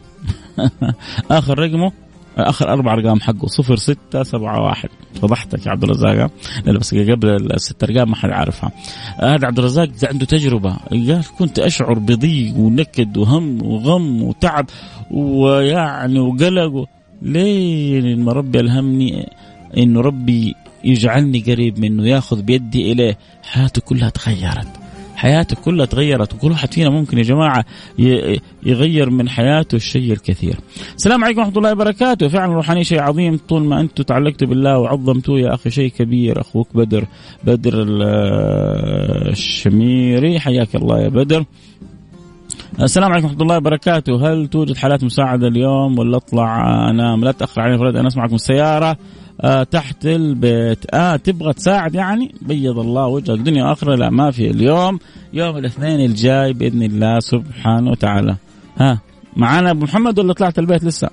آخر 1.31 1.59
رقمه؟ 1.59 2.06
آخر 2.37 2.73
أربع 2.73 2.93
أرقام 2.93 3.21
حقه 3.21 3.47
صفر 3.47 3.77
ستة 3.77 4.23
سبعة 4.23 4.65
واحد. 4.65 4.89
فضحتك 5.23 5.67
يا 5.67 5.71
عبد 5.71 5.85
الرزاق 5.85 6.31
لا 6.65 6.79
بس 6.79 6.95
قبل 6.95 7.53
الست 7.55 7.85
أرقام 7.85 8.11
ما 8.11 8.17
حد 8.17 8.31
عارفها 8.31 8.71
هذا 9.21 9.47
عبد 9.47 9.59
الرزاق 9.59 9.89
عنده 10.03 10.27
تجربة. 10.27 10.77
قال 10.91 11.25
كنت 11.39 11.59
أشعر 11.59 11.99
بضيق 11.99 12.57
ونكد 12.57 13.17
وهم 13.17 13.63
وغم 13.63 14.23
وتعب 14.23 14.67
ويعني 15.11 16.19
وقلق. 16.19 16.89
ليه 17.23 18.15
ما 18.15 18.33
ربي 18.33 18.61
ألهمني 18.61 19.29
إنه 19.77 20.01
ربي 20.01 20.55
يجعلني 20.85 21.41
قريب 21.41 21.79
منه 21.79 22.09
ياخذ 22.09 22.43
بيدي 22.43 22.93
إليه. 22.93 23.19
حياته 23.43 23.81
كلها 23.81 24.09
تغيرت. 24.09 24.86
حياته 25.17 25.57
كلها 25.65 25.87
تغيرت 25.87 26.35
وكل 26.35 26.51
واحد 26.51 26.75
فينا 26.75 26.91
ممكن 26.91 27.19
يا 27.19 27.23
جماعة 27.23 27.65
يغير 28.67 29.11
من 29.11 29.29
حياته 29.29 29.77
الشيء 29.77 30.13
الكثير. 30.13 30.57
السلام 30.97 31.25
عليكم 31.25 31.41
ورحمة 31.41 31.59
الله 31.59 31.73
وبركاته، 31.73 32.29
فعلا 32.29 32.53
الروحانيه 32.53 32.83
شيء 32.83 33.01
عظيم 33.01 33.41
طول 33.49 33.65
ما 33.65 33.81
أنتم 33.81 34.03
تعلقتوا 34.05 34.49
بالله 34.49 34.79
وعظمتوه 34.79 35.41
يا 35.41 35.55
أخي 35.55 35.71
شيء 35.71 35.91
كبير 35.91 36.41
أخوك 36.41 36.69
بدر 36.75 37.05
بدر 37.45 37.75
الشميري 39.29 40.41
حياك 40.41 40.77
الله 40.77 41.01
يا 41.01 41.09
بدر. 41.09 41.45
السلام 42.83 43.13
عليكم 43.13 43.27
ورحمة 43.27 43.43
الله 43.43 43.57
وبركاته، 43.57 44.33
هل 44.33 44.47
توجد 44.47 44.77
حالات 44.77 45.05
مساعدة 45.05 45.49
اليوم 45.49 45.99
ولا 45.99 46.17
أطلع 46.17 46.91
أنام؟ 46.91 47.25
لا 47.25 47.33
تأخر 47.33 47.61
علي 47.61 47.79
فرد 47.79 47.97
أنا 47.97 48.09
أسمعكم 48.09 48.35
السيارة 48.35 48.87
آه 48.91 48.97
تحت 49.71 50.07
البيت. 50.07 50.95
آه 50.95 51.17
تبغى 51.17 51.53
تساعد 51.53 51.95
يعني؟ 51.95 52.35
بيض 52.43 52.79
الله 52.79 53.07
وجهك 53.07 53.39
دنيا 53.39 53.73
اخره 53.73 53.95
لا 53.95 54.11
ما 54.11 54.31
في 54.31 54.51
اليوم. 54.51 54.99
يوم 55.33 55.57
الاثنين 55.57 56.01
الجاي 56.01 56.53
بإذن 56.53 56.83
الله 56.83 57.19
سبحانه 57.19 57.91
وتعالى. 57.91 58.37
ها 58.79 59.01
معانا 59.37 59.71
أبو 59.71 59.85
محمد 59.85 60.19
ولا 60.19 60.33
طلعت 60.33 60.59
البيت 60.59 60.85
لسه؟ 60.85 61.11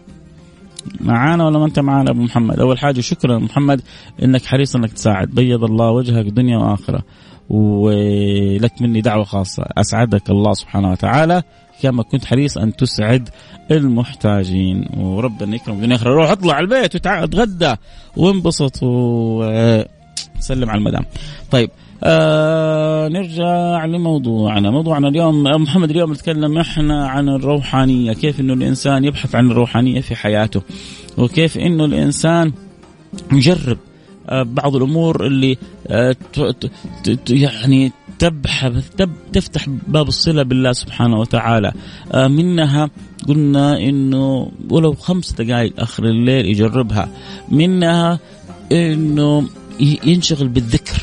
معانا 1.01 1.45
ولا 1.45 1.59
ما 1.59 1.65
أنت 1.65 1.79
معانا 1.79 2.11
أبو 2.11 2.21
محمد؟ 2.21 2.59
أول 2.59 2.79
حاجة 2.79 3.01
شكرا 3.01 3.39
محمد 3.39 3.81
إنك 4.23 4.45
حريص 4.45 4.75
إنك 4.75 4.93
تساعد. 4.93 5.27
بيض 5.29 5.63
الله 5.63 5.91
وجهك 5.91 6.25
دنيا 6.25 6.57
وآخرة. 6.57 7.03
ولك 7.49 8.81
مني 8.81 9.01
دعوة 9.01 9.23
خاصة. 9.23 9.63
أسعدك 9.77 10.29
الله 10.29 10.53
سبحانه 10.53 10.91
وتعالى. 10.91 11.43
كما 11.81 12.03
كنت 12.03 12.25
حريص 12.25 12.57
أن 12.57 12.75
تسعد 12.75 13.29
المحتاجين. 13.71 14.85
وربنا 14.97 15.55
يكرم 15.55 15.75
الدنيا 15.75 15.95
اخره 15.95 16.13
روح 16.13 16.31
اطلع 16.31 16.53
على 16.53 16.63
البيت 16.63 16.95
وتغدى 16.95 17.75
وانبسط 18.17 18.83
وسلم 18.83 20.69
على 20.69 20.77
المدام. 20.77 21.05
طيب 21.51 21.69
آه 22.03 23.07
نرجع 23.07 23.85
لموضوعنا. 23.85 24.71
موضوعنا 24.71 25.07
اليوم 25.07 25.43
محمد 25.43 25.89
اليوم 25.89 26.11
نتكلم 26.11 26.57
إحنا 26.57 27.07
عن 27.07 27.29
الروحانية. 27.29 28.13
كيف 28.13 28.39
إنه 28.39 28.53
الإنسان 28.53 29.05
يبحث 29.05 29.35
عن 29.35 29.51
الروحانية 29.51 30.01
في 30.01 30.15
حياته 30.15 30.61
وكيف 31.17 31.57
إنه 31.57 31.85
الإنسان 31.85 32.53
يجرب 33.31 33.77
آه 34.29 34.43
بعض 34.43 34.75
الأمور 34.75 35.27
اللي 35.27 35.57
آه 35.87 36.15
يعني 37.29 37.91
تبحث 38.19 38.89
تب 38.97 39.11
تفتح 39.33 39.69
باب 39.87 40.07
الصلة 40.07 40.43
بالله 40.43 40.71
سبحانه 40.71 41.19
وتعالى. 41.19 41.71
آه 42.11 42.27
منها 42.27 42.89
قلنا 43.27 43.79
إنه 43.79 44.51
ولو 44.69 44.93
خمس 44.93 45.31
دقائق 45.31 45.73
آخر 45.79 46.05
الليل 46.05 46.45
يجربها. 46.45 47.09
منها 47.51 48.19
إنه 48.71 49.49
ينشغل 49.79 50.47
بالذكر. 50.47 51.01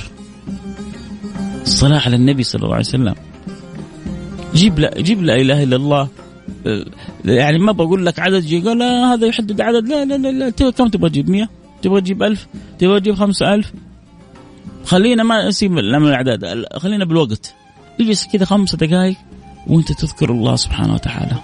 الصلاة 1.62 1.98
على 1.98 2.16
النبي 2.16 2.42
صلى 2.42 2.62
الله 2.62 2.74
عليه 2.74 2.84
وسلم. 2.84 3.14
جيب 4.54 4.78
لا 4.78 5.00
جيب 5.00 5.22
لا 5.22 5.34
إله 5.34 5.62
إلا 5.62 5.76
الله. 5.76 6.08
آه، 6.66 6.84
يعني 7.24 7.58
ما 7.58 7.72
بقول 7.72 8.06
لك 8.06 8.18
عدد 8.18 8.42
جي 8.42 8.60
قال 8.60 8.78
لا 8.78 9.14
هذا 9.14 9.26
يحدد 9.26 9.60
عدد. 9.60 9.88
لا 9.88 10.04
لا 10.04 10.16
لا, 10.16 10.28
لا. 10.28 10.50
كم 10.50 10.88
تبغى 10.88 11.10
تجيب؟ 11.10 11.30
100 11.30 11.48
تبغى 11.82 12.00
تجيب 12.00 12.22
1000 12.22 12.46
تبغى 12.78 13.00
تجيب 13.00 13.14
5000 13.14 13.72
خلينا 14.84 15.22
ما 15.22 15.48
نسيب 15.48 15.70
من 15.70 15.78
الأعداد 15.78 16.64
خلينا 16.76 17.04
بالوقت. 17.04 17.54
اجلس 18.00 18.26
كذا 18.32 18.44
خمسة 18.44 18.78
دقائق 18.78 19.16
وأنت 19.66 19.92
تذكر 19.92 20.30
الله 20.30 20.56
سبحانه 20.56 20.94
وتعالى. 20.94 21.36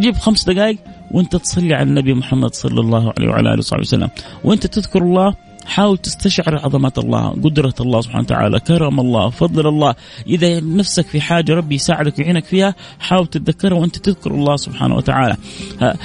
جيب 0.00 0.16
خمس 0.16 0.44
دقائق 0.44 0.78
وأنت 1.10 1.36
تصلي 1.36 1.74
على 1.74 1.88
النبي 1.88 2.14
محمد 2.14 2.54
صلى 2.54 2.80
الله 2.80 3.12
عليه 3.18 3.28
وعلى 3.28 3.48
آله 3.48 3.58
وصحبه 3.58 3.80
وسلم. 3.80 4.10
وأنت 4.44 4.66
تذكر 4.66 5.02
الله 5.02 5.34
حاول 5.66 5.98
تستشعر 5.98 6.58
عظمة 6.58 6.92
الله 6.98 7.28
قدرة 7.28 7.74
الله 7.80 8.00
سبحانه 8.00 8.24
وتعالى 8.24 8.60
كرم 8.60 9.00
الله 9.00 9.30
فضل 9.30 9.66
الله. 9.66 9.94
إذا 10.26 10.60
نفسك 10.60 11.06
في 11.06 11.20
حاجة 11.20 11.54
ربي 11.54 11.74
يساعدك 11.74 12.18
ويعينك 12.18 12.44
فيها 12.44 12.74
حاول 12.98 13.26
تتذكرها 13.26 13.78
وأنت 13.78 13.98
تذكر 13.98 14.30
الله 14.30 14.56
سبحانه 14.56 14.96
وتعالى. 14.96 15.36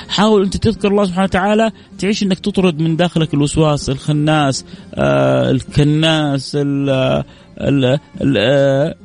حاول 0.09 0.43
أنت 0.43 0.57
تذكر 0.57 0.87
الله 0.87 1.05
سبحانه 1.05 1.23
وتعالى 1.23 1.71
تعيش 1.99 2.23
أنك 2.23 2.39
تطرد 2.39 2.79
من 2.79 2.95
داخلك 2.95 3.33
الوسواس 3.33 3.89
الخناس 3.89 4.65
آه 4.95 5.51
الكناس 5.51 6.57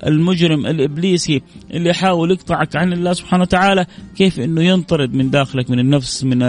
المجرم 0.06 0.66
الإبليسي 0.66 1.42
اللي 1.70 1.90
يحاول 1.90 2.30
يقطعك 2.30 2.76
عن 2.76 2.92
الله 2.92 3.12
سبحانه 3.12 3.42
وتعالى 3.42 3.86
كيف 4.16 4.40
إنه 4.40 4.62
ينطرد 4.62 5.14
من 5.14 5.30
داخلك 5.30 5.70
من 5.70 5.78
النفس 5.78 6.24
من 6.24 6.42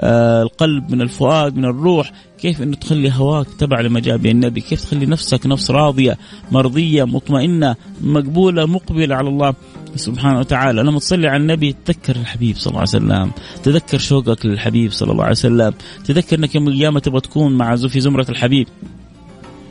آه، 0.00 0.42
القلب 0.42 0.90
من 0.90 1.00
الفؤاد 1.00 1.56
من 1.56 1.64
الروح؟ 1.64 2.12
كيف 2.38 2.62
إنه 2.62 2.76
تخلي 2.76 3.12
هواك 3.12 3.46
تبع 3.58 3.80
لما 3.80 4.00
جاء 4.00 4.16
به 4.16 4.30
النبي؟ 4.30 4.60
كيف 4.60 4.84
تخلي 4.84 5.06
نفسك 5.06 5.46
نفس 5.46 5.70
راضية 5.70 6.18
مرضية 6.52 7.04
مطمئنة 7.04 7.76
مقبولة 8.00 8.66
مقبلة 8.66 9.14
على 9.14 9.28
الله 9.28 9.54
سبحانه 9.94 10.38
وتعالى؟ 10.38 10.82
لما 10.82 10.98
تصلي 10.98 11.28
على 11.28 11.42
النبي 11.42 11.76
تذكر 11.84 12.16
الحبيب 12.16 12.56
صلى 12.56 12.70
الله 12.70 12.80
عليه 12.80 12.88
وسلم 12.88 13.30
تذكر 13.62 13.98
شوقك 13.98 14.46
للحبيب 14.46 14.92
صلى 14.92 15.12
الله 15.12 15.24
عليه 15.24 15.32
وسلم 15.32 15.72
تذكر 16.04 16.38
إنك 16.38 16.54
يوم 16.54 16.68
القيامة 16.68 17.00
تبغى 17.00 17.20
تكون 17.20 17.56
مع 17.56 17.76
في 17.76 18.00
زمرة 18.00 18.26
الحبيب 18.28 18.68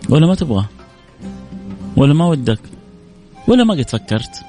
ولا 0.10 0.28
ما 0.28 0.36
تبغى؟ 0.36 0.66
ولا 1.98 2.14
ما 2.14 2.26
ودك؟ 2.26 2.60
ولا 3.48 3.64
ما 3.64 3.74
قد 3.74 3.90
فكرت؟ 3.90 4.46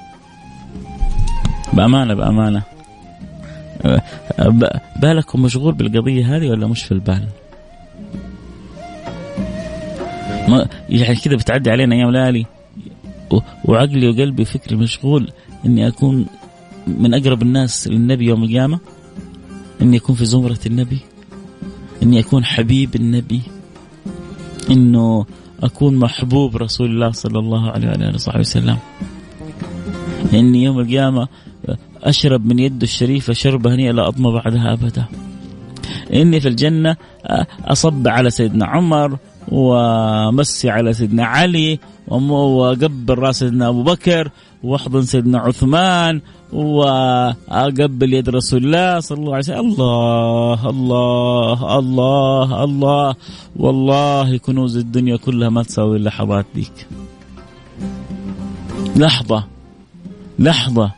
بأمانة 1.73 2.13
بأمانة. 2.13 2.63
بالك 5.01 5.35
مشغول 5.35 5.73
بالقضية 5.73 6.35
هذه 6.35 6.49
ولا 6.49 6.67
مش 6.67 6.83
في 6.83 6.91
البال؟ 6.91 7.27
ما 10.47 10.67
يعني 10.89 11.15
كذا 11.15 11.35
بتعدي 11.35 11.71
علينا 11.71 11.95
أيام 11.95 12.11
ليالي 12.11 12.45
وعقلي 13.65 14.09
وقلبي 14.09 14.41
وفكري 14.41 14.75
مشغول 14.75 15.31
إني 15.65 15.87
أكون 15.87 16.25
من 16.87 17.13
أقرب 17.13 17.41
الناس 17.41 17.87
للنبي 17.87 18.25
يوم 18.25 18.43
القيامة؟ 18.43 18.79
إني 19.81 19.97
أكون 19.97 20.15
في 20.15 20.25
زمرة 20.25 20.59
النبي؟ 20.65 20.99
إني 22.03 22.19
أكون 22.19 22.45
حبيب 22.45 22.95
النبي؟ 22.95 23.41
إنه 24.69 25.25
أكون 25.63 25.95
محبوب 25.95 26.57
رسول 26.57 26.89
الله 26.91 27.11
صلى 27.11 27.39
الله 27.39 27.71
عليه 27.71 27.87
وآله 27.87 28.13
وصحبه 28.13 28.39
وسلم. 28.39 28.77
إني 30.33 30.63
يوم 30.63 30.79
القيامة 30.79 31.27
أشرب 32.03 32.45
من 32.45 32.59
يده 32.59 32.83
الشريفة 32.83 33.33
شربة 33.33 33.73
هنيئة 33.75 33.91
لا 33.91 34.07
أضمى 34.07 34.31
بعدها 34.31 34.73
أبدا. 34.73 35.05
إني 36.13 36.39
في 36.39 36.47
الجنة 36.47 36.95
أصب 37.65 38.07
على 38.07 38.29
سيدنا 38.29 38.65
عمر 38.65 39.17
ومسي 39.51 40.69
على 40.69 40.93
سيدنا 40.93 41.25
علي 41.25 41.79
وقبل 42.07 43.17
رأس 43.19 43.39
سيدنا 43.39 43.67
أبو 43.67 43.83
بكر 43.83 44.31
واحضن 44.63 45.01
سيدنا 45.01 45.39
عثمان 45.39 46.21
وأقبل 46.53 48.13
يد 48.13 48.29
رسول 48.29 48.65
الله 48.65 48.99
صلى 48.99 49.19
الله 49.19 49.35
عليه 49.35 49.43
وسلم. 49.43 49.59
الله 49.59 50.69
الله 50.69 51.79
الله 51.79 52.63
الله. 52.63 53.15
والله 53.55 54.37
كنوز 54.37 54.77
الدنيا 54.77 55.17
كلها 55.17 55.49
ما 55.49 55.63
تساوي 55.63 55.97
اللحظات 55.97 56.45
ديك. 56.55 56.87
لحظة 58.95 59.43
لحظة 60.39 60.91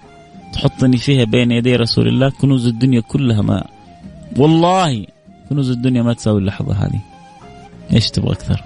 تحطني 0.54 0.98
فيها 0.98 1.24
بين 1.24 1.52
يدي 1.52 1.76
رسول 1.76 2.08
الله 2.08 2.30
كنوز 2.30 2.67
الدنيا 2.67 3.02
كلها 3.02 3.41
ما 3.41 3.67
والله 4.38 5.06
كنوز 5.50 5.69
الدنيا 5.72 6.02
ما 6.02 6.13
تساوي 6.13 6.39
اللحظة 6.39 6.74
هذه. 6.74 7.02
إيش 7.93 8.10
تبغى 8.10 8.32
أكثر؟ 8.32 8.62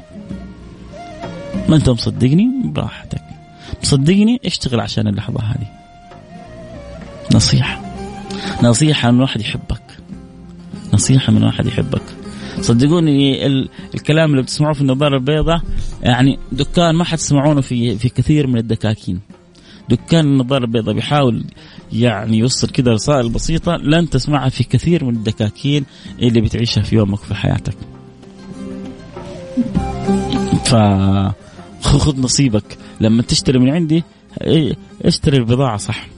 ما 1.70 1.76
أنت 1.76 1.90
مصدقني؟ 1.90 2.50
براحتك. 2.66 3.23
مصدقني 3.84 4.42
اشتغل 4.46 4.80
عشان 4.80 5.08
اللحظة 5.08 5.40
هذه. 5.40 5.68
نصيحة. 7.36 7.82
نصيحة 8.64 9.10
أن 9.10 9.16
الواحد 9.16 9.42
يحبك. 9.42 9.98
نصيحة 10.94 11.34
من 11.34 11.44
واحد 11.44 11.66
يحبك. 11.66 12.02
صدقوني 12.62 13.48
الكلام 13.96 14.32
اللي 14.32 14.42
بتسمعوه 14.42 14.74
في 14.74 14.82
النظارة 14.82 15.18
البيضاء 15.18 15.62
يعني 16.02 16.40
دكان 16.52 16.96
ما 16.96 17.04
حتسمعونه 17.04 17.62
في 17.62 17.98
في 17.98 18.10
كثير 18.10 18.48
من 18.48 18.58
الدكاكين. 18.58 19.20
دكان 19.90 20.26
النظارة 20.26 20.66
البيضاء 20.66 20.96
بيحاول 20.96 21.44
يعني 21.94 22.38
يوصل 22.38 22.70
كذا 22.70 22.92
رسائل 22.92 23.30
بسيطة 23.30 23.76
لن 23.76 24.10
تسمعها 24.10 24.50
في 24.50 24.64
كثير 24.64 25.06
من 25.06 25.16
الدكاكين 25.16 25.86
اللي 26.20 26.42
بتعيشها 26.42 26.84
في 26.84 26.96
يومك 26.96 27.20
في 27.20 27.36
حياتك. 27.36 27.76
ف 30.66 30.76
خذ 31.84 32.22
نصيبك. 32.22 32.78
لما 33.02 33.22
تشتري 33.22 33.60
من 33.60 33.70
عندي 33.70 34.04
اشتري 35.06 35.38
البضاعة 35.38 35.78
صح. 35.78 36.13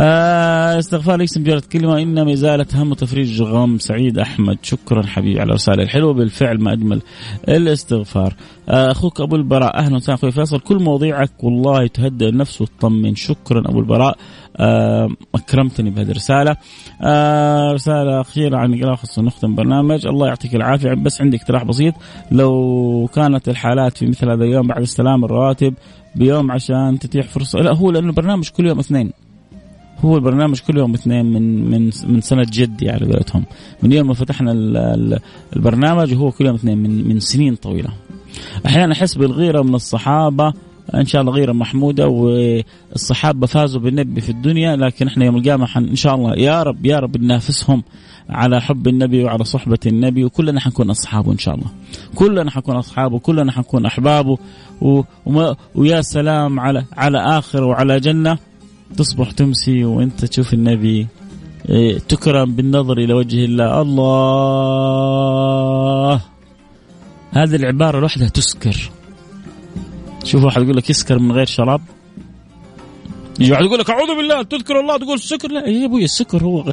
آه 0.00 0.78
استغفار 0.78 1.22
اسم 1.24 1.42
جارة 1.42 1.62
كلمة. 1.72 2.02
إنما 2.02 2.32
إزالة 2.32 2.66
هم 2.74 2.90
وتفريج 2.90 3.42
غم. 3.42 3.78
سعيد 3.78 4.18
أحمد 4.18 4.58
شكرا 4.62 5.02
حبيبي 5.06 5.40
على 5.40 5.48
الرسالة 5.48 5.82
الحلوة. 5.82 6.12
بالفعل 6.12 6.60
ما 6.60 6.72
أجمل 6.72 7.02
الاستغفار. 7.48 8.34
آه 8.68 8.90
أخوك 8.90 9.20
أبو 9.20 9.36
البراء 9.36 9.76
أهلا 9.76 9.96
وسهلا 9.96 10.18
أخوي 10.18 10.30
فيصل. 10.30 10.60
كل 10.60 10.82
مواضيعك 10.82 11.44
والله 11.44 11.86
تهدئ 11.86 12.28
النفس 12.28 12.60
وتطمن. 12.60 13.14
شكرا 13.14 13.62
أبو 13.70 13.80
البراء. 13.80 14.16
آه 14.56 15.08
أكرمتني 15.34 15.90
بهذه 15.90 16.10
الرسالة. 16.10 16.56
آه 17.02 17.72
رسالة 17.72 18.20
أخيرة 18.20 18.56
عن 18.56 18.82
قراءة 18.82 18.96
خصوصا 18.96 19.22
نختم 19.22 19.54
برنامج. 19.54 20.06
الله 20.06 20.26
يعطيك 20.26 20.54
العافية. 20.54 20.94
بس 20.94 21.20
عندي 21.20 21.36
اقتراح 21.36 21.64
بسيط. 21.64 21.94
لو 22.32 23.08
كانت 23.14 23.48
الحالات 23.48 23.98
في 23.98 24.06
مثل 24.06 24.30
هذا 24.30 24.44
اليوم 24.44 24.66
بعد 24.66 24.82
استلام 24.82 25.24
الرواتب 25.24 25.74
بيوم 26.16 26.52
عشان 26.52 26.98
تتيح 26.98 27.26
فرصة. 27.26 27.58
لا 27.58 27.74
هو 27.74 27.90
لأنه 27.90 28.06
البرنامج 28.06 28.48
كل 28.48 28.66
يوم 28.66 28.78
اثنين. 28.78 29.12
هو 30.04 30.16
البرنامج 30.16 30.60
كل 30.60 30.78
يوم 30.78 30.94
اثنين 30.94 31.26
من 31.26 31.70
من 31.70 31.90
من 32.06 32.20
سنة 32.20 32.46
جدي 32.52 32.90
على 32.90 33.06
قولتهم. 33.06 33.44
من 33.82 33.92
يوم 33.92 34.06
ما 34.06 34.14
فتحنا 34.14 34.52
البرنامج 35.56 36.14
وهو 36.14 36.30
كل 36.30 36.46
يوم 36.46 36.54
اثنين 36.54 36.78
من 36.78 37.08
من 37.08 37.20
سنين 37.20 37.54
طويلة. 37.54 37.90
أحيانا 38.66 38.92
أحس 38.92 39.14
بالغيرة 39.14 39.62
من 39.62 39.74
الصحابة. 39.74 40.52
إن 40.94 41.06
شاء 41.06 41.20
الله 41.20 41.32
غيرة 41.32 41.52
محمودة 41.52 42.08
والصحابة 42.08 43.46
فازوا 43.46 43.80
بالنبي 43.80 44.20
في 44.20 44.30
الدنيا 44.30 44.76
لكن 44.76 45.06
إحنا 45.06 45.24
يوم 45.24 45.36
القيامة 45.36 45.68
إن 45.76 45.96
شاء 45.96 46.14
الله 46.14 46.34
يا 46.36 46.62
رب 46.62 46.86
يا 46.86 46.98
رب 46.98 47.16
ننافسهم 47.16 47.82
على 48.30 48.60
حب 48.60 48.88
النبي 48.88 49.24
وعلى 49.24 49.44
صحبة 49.44 49.78
النبي 49.86 50.24
وكلنا 50.24 50.60
حنكون 50.60 50.90
أصحابه 50.90 51.32
إن 51.32 51.38
شاء 51.38 51.54
الله. 51.54 51.66
كلنا 52.14 52.50
حنكون 52.50 52.76
أصحابه 52.76 53.18
كلنا 53.18 53.52
حنكون 53.52 53.86
أحبابه 53.86 54.38
و... 54.80 55.02
وما... 55.26 55.56
ويا 55.74 56.00
سلام 56.00 56.60
على 56.60 56.84
على 56.96 57.18
آخر 57.38 57.64
وعلى 57.64 58.00
جنة. 58.00 58.38
تصبح 58.96 59.30
تمسي 59.30 59.84
وانت 59.84 60.24
تشوف 60.24 60.54
النبي 60.54 61.06
إيه، 61.68 61.98
تكرم 61.98 62.54
بالنظر 62.54 62.98
إلى 62.98 63.14
وجه 63.14 63.44
الله. 63.44 63.82
الله! 63.82 64.78
هذه 67.30 67.56
العبارة 67.56 68.00
لوحدها 68.00 68.28
تسكر. 68.28 68.90
شوف 70.24 70.44
واحد 70.44 70.62
يقول 70.62 70.76
لك 70.76 70.90
يسكر 70.90 71.18
من 71.18 71.32
غير 71.32 71.46
شراب. 71.46 71.80
يجي 73.40 73.52
واحد 73.52 73.64
يقول 73.64 73.78
لك 73.78 73.90
أعوذ 73.90 74.16
بالله 74.16 74.42
تذكر 74.42 74.80
الله 74.80 74.96
تقول 74.96 75.14
السكر 75.14 75.50
لا 75.50 75.68
يا 75.68 75.84
أبوي 75.84 76.04
السكر 76.04 76.44
هو 76.44 76.72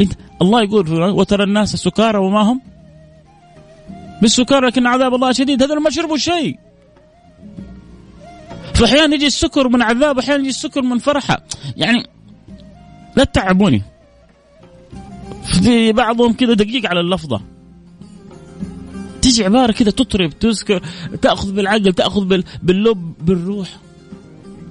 انت 0.00 0.12
الله 0.42 0.62
يقول 0.62 1.02
وترى 1.02 1.44
الناس 1.44 1.76
سكارى 1.76 2.18
وما 2.18 2.42
هم؟ 2.42 2.60
بالسكارى 4.22 4.66
لكن 4.66 4.86
عذاب 4.86 5.14
الله 5.14 5.32
شديد. 5.32 5.62
هذول 5.62 5.82
ما 5.82 5.90
شربوا 5.90 6.16
شيء 6.16 6.58
فاحيانا 8.74 9.14
يجي 9.14 9.26
السكر 9.26 9.68
من 9.68 9.82
عذاب 9.82 10.18
أحيانا 10.18 10.40
يجي 10.40 10.48
السكر 10.48 10.82
من 10.82 10.98
فرحة. 10.98 11.42
يعني 11.76 12.06
لا 13.16 13.24
تتعبوني. 13.24 13.82
في 15.62 15.92
بعضهم 15.92 16.32
كذا 16.32 16.54
دقيق 16.54 16.86
على 16.86 17.00
اللفظة. 17.00 17.40
تيجي 19.22 19.44
عبارة 19.44 19.72
كذا 19.72 19.90
تطرب 19.90 20.38
تذكر 20.38 20.82
تأخذ 21.22 21.52
بالعقل 21.52 21.92
تأخذ 21.92 22.42
باللب 22.62 23.14
بالروح. 23.20 23.68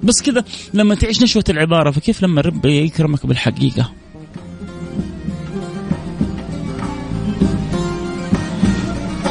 بس 0.02 0.22
كذا 0.22 0.44
لما 0.74 0.94
تعيش 0.94 1.22
نشوة 1.22 1.44
العبارة 1.48 1.90
فكيف 1.90 2.22
لما 2.22 2.40
الرب 2.40 2.66
يكرمك 2.66 3.26
بالحقيقة؟ 3.26 3.92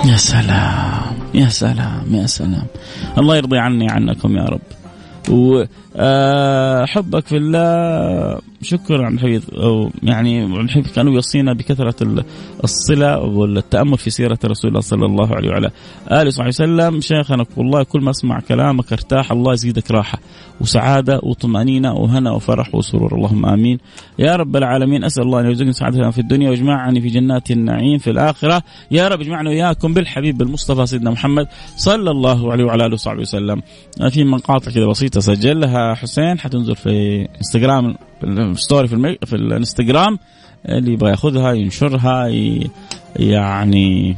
يا 0.05 0.17
سلام. 0.17 1.00
يا 1.33 1.49
سلام 1.49 2.15
يا 2.15 2.25
سلام. 2.25 2.67
الله 3.17 3.35
يرضي 3.37 3.57
عني 3.57 3.91
عنكم 3.91 4.37
يا 4.37 4.43
رب. 4.43 4.61
وحبك 5.31 7.27
في 7.27 7.37
الله. 7.37 8.39
شكرا 8.63 9.09
الحبيب 9.09 9.41
أو 9.53 9.89
يعني 10.03 10.45
الحبيب 10.45 10.87
كانوا 10.87 11.13
يوصينا 11.13 11.53
بكثرة 11.53 12.23
الصلة 12.63 13.19
والتأمل 13.19 13.97
في 13.97 14.09
سيرة 14.09 14.39
رسول 14.45 14.69
الله 14.69 14.81
صلى 14.81 15.05
الله 15.05 15.35
عليه 15.35 15.49
وعلى 15.49 15.71
آله 16.11 16.27
وصحبه 16.27 16.47
وسلم. 16.47 17.01
شيخنا 17.01 17.45
والله 17.57 17.83
كل 17.83 18.01
ما 18.01 18.09
اسمع 18.09 18.39
كلامك 18.39 18.93
ارتاح 18.93 19.31
الله 19.31 19.53
يزيدك 19.53 19.91
راحة 19.91 20.19
وسعادة 20.61 21.19
وطمأنينة 21.23 21.93
وهنا 21.93 22.31
وفرح 22.31 22.75
وسرور. 22.75 23.15
اللهم 23.15 23.45
آمين. 23.45 23.77
يا 24.19 24.35
رب 24.35 24.55
العالمين 24.55 25.03
أسأل 25.03 25.23
الله 25.23 25.39
أن 25.39 25.45
يرزقني 25.45 25.73
سعادتنا 25.73 26.11
في 26.11 26.19
الدنيا 26.19 26.49
ويجمعني 26.49 27.01
في 27.01 27.07
جنات 27.07 27.51
النعيم 27.51 27.97
في 27.97 28.09
الآخرة. 28.09 28.63
يا 28.91 29.07
رب 29.07 29.21
اجمعنا 29.21 29.49
وإياكم 29.49 29.93
بالحبيب 29.93 30.41
المصطفى 30.41 30.85
سيدنا 30.85 31.11
محمد 31.11 31.47
صلى 31.77 32.11
الله 32.11 32.51
عليه 32.51 32.63
وعلى 32.63 32.85
آله 32.85 32.93
وصحبه 32.93 33.21
وسلم. 33.21 33.61
في 34.09 34.23
مقاطع 34.23 34.71
كذا 34.71 34.85
بسيطة 34.85 35.20
سجلها 35.21 35.93
حسين 35.93 36.39
حتنزل 36.39 36.75
في 36.75 37.27
انستغرام 37.37 37.95
story 38.53 38.87
في, 38.87 38.93
المي... 38.93 39.17
في 39.25 39.35
الإنستغرام 39.35 40.17
اللي 40.65 40.93
يبغى 40.93 41.09
ياخذها 41.09 41.51
ينشرها 41.53 42.27
ي... 42.27 42.69
يعني 43.15 44.15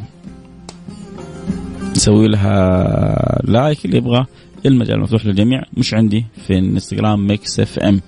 يسوي 1.95 2.27
لها 2.27 3.41
like 3.43 3.85
اللي 3.85 3.97
يبغى 3.97 4.25
المجال 4.65 4.99
مفتوح 4.99 5.25
للجميع 5.25 5.63
مش 5.77 5.93
عندي 5.93 6.25
في 6.47 6.53
الانستغرام 6.59 7.27
Mix 7.27 7.59
FM 7.59 8.01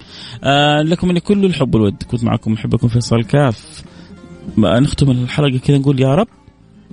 آه 0.43 0.81
لكم 0.81 1.07
مني 1.07 1.19
كل 1.19 1.45
الحب 1.45 1.75
والود 1.75 2.03
كنت 2.03 2.23
معكم 2.23 2.51
محبكم 2.51 2.87
فيصل 2.87 3.23
كاف. 3.23 3.83
نختم 4.57 5.11
الحلقة 5.11 5.57
كذا 5.57 5.77
نقول 5.77 5.99
يا 5.99 6.15
رب 6.15 6.27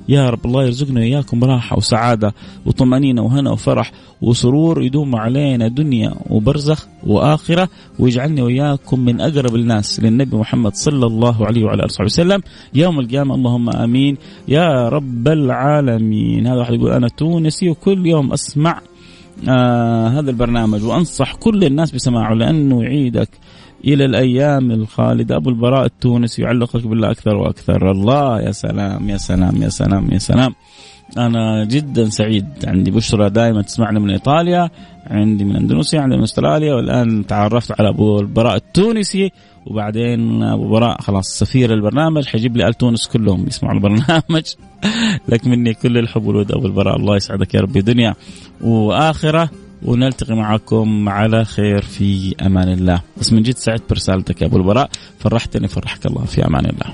يا 0.08 0.30
رب 0.30 0.46
الله 0.46 0.64
يرزقنا 0.64 1.00
اياكم 1.00 1.44
راحة 1.44 1.76
وسعادة 1.76 2.34
وطمأنينة 2.66 3.22
وهنا 3.22 3.50
وفرح 3.50 3.92
وسرور 4.22 4.82
يدوم 4.82 5.16
علينا 5.16 5.68
دنيا 5.68 6.14
وبرزخ 6.30 6.86
وآخرة 7.06 7.68
ويجعلني 7.98 8.42
وإياكم 8.42 9.00
من 9.00 9.20
أقرب 9.20 9.54
الناس 9.54 10.00
للنبي 10.00 10.36
محمد 10.36 10.74
صلى 10.74 11.06
الله 11.06 11.46
عليه 11.46 11.64
وعلى 11.64 11.78
آله 11.78 11.84
وصحبه 11.84 12.04
وسلم. 12.04 12.42
يوم 12.74 13.00
القيامة 13.00 13.34
اللهم 13.34 13.70
آمين. 13.70 14.16
يا 14.48 14.88
رب 14.88 15.28
العالمين. 15.28 16.46
هذا 16.46 16.58
واحد 16.58 16.74
يقول 16.74 16.92
أنا 16.92 17.08
تونسي 17.08 17.68
وكل 17.68 18.06
يوم 18.06 18.32
أسمع 18.32 18.80
آه 19.48 20.08
هذا 20.08 20.30
البرنامج 20.30 20.84
وأنصح 20.84 21.34
كل 21.34 21.64
الناس 21.64 21.90
بسماعه 21.90 22.34
لأنه 22.34 22.82
يعيدك. 22.82 23.28
إلى 23.84 24.04
الأيام 24.04 24.70
الخالدة. 24.70 25.36
أبو 25.36 25.50
البراء 25.50 25.84
التونسي 25.84 26.42
يعلقك 26.42 26.86
بالله 26.86 27.10
أكثر 27.10 27.34
وأكثر. 27.34 27.90
الله 27.90 28.40
يا 28.40 28.52
سلام 28.52 29.08
يا 29.08 29.16
سلام 29.16 29.62
يا 29.62 29.68
سلام 29.68 30.12
يا 30.12 30.18
سلام. 30.18 30.54
أنا 31.18 31.64
جدا 31.64 32.04
سعيد. 32.04 32.46
عندي 32.66 32.90
بشرى 32.90 33.30
دائما 33.30 33.62
تسمعنا 33.62 34.00
من 34.00 34.10
إيطاليا 34.10 34.70
عندي 35.06 35.44
من 35.44 35.56
أندونيسيا 35.56 36.00
عندي 36.00 36.16
من 36.16 36.22
أستراليا 36.22 36.74
والآن 36.74 37.26
تعرفت 37.26 37.80
على 37.80 37.88
أبو 37.88 38.20
البراء 38.20 38.56
التونسي. 38.56 39.30
وبعدين 39.66 40.42
أبو 40.42 40.68
براء 40.68 41.00
خلاص 41.00 41.38
سفير 41.38 41.74
البرنامج. 41.74 42.26
حيجيب 42.26 42.56
لي 42.56 42.68
آل 42.68 42.74
تونس 42.74 43.06
كلهم 43.06 43.46
يسمعوا 43.46 43.74
البرنامج. 43.74 44.44
لك 45.28 45.46
مني 45.46 45.74
كل 45.74 45.98
الحب 45.98 46.26
والود 46.26 46.52
أبو 46.52 46.66
البراء. 46.66 46.96
الله 46.96 47.16
يسعدك 47.16 47.54
يا 47.54 47.60
رب. 47.60 47.72
دنيا. 47.72 48.14
وآخرة 48.60 49.50
ونلتقي 49.84 50.34
معكم 50.36 51.08
على 51.08 51.44
خير 51.44 51.82
في 51.82 52.34
أمان 52.46 52.68
الله. 52.68 53.00
بس 53.20 53.32
من 53.32 53.42
جد 53.42 53.56
سعدت 53.56 53.90
برسالتك 53.90 54.42
يا 54.42 54.46
أبو 54.46 54.56
البراء 54.56 54.90
فرحتني 55.18 55.68
فرحك 55.68 56.06
الله 56.06 56.24
في 56.24 56.46
أمان 56.46 56.66
الله. 56.66 56.92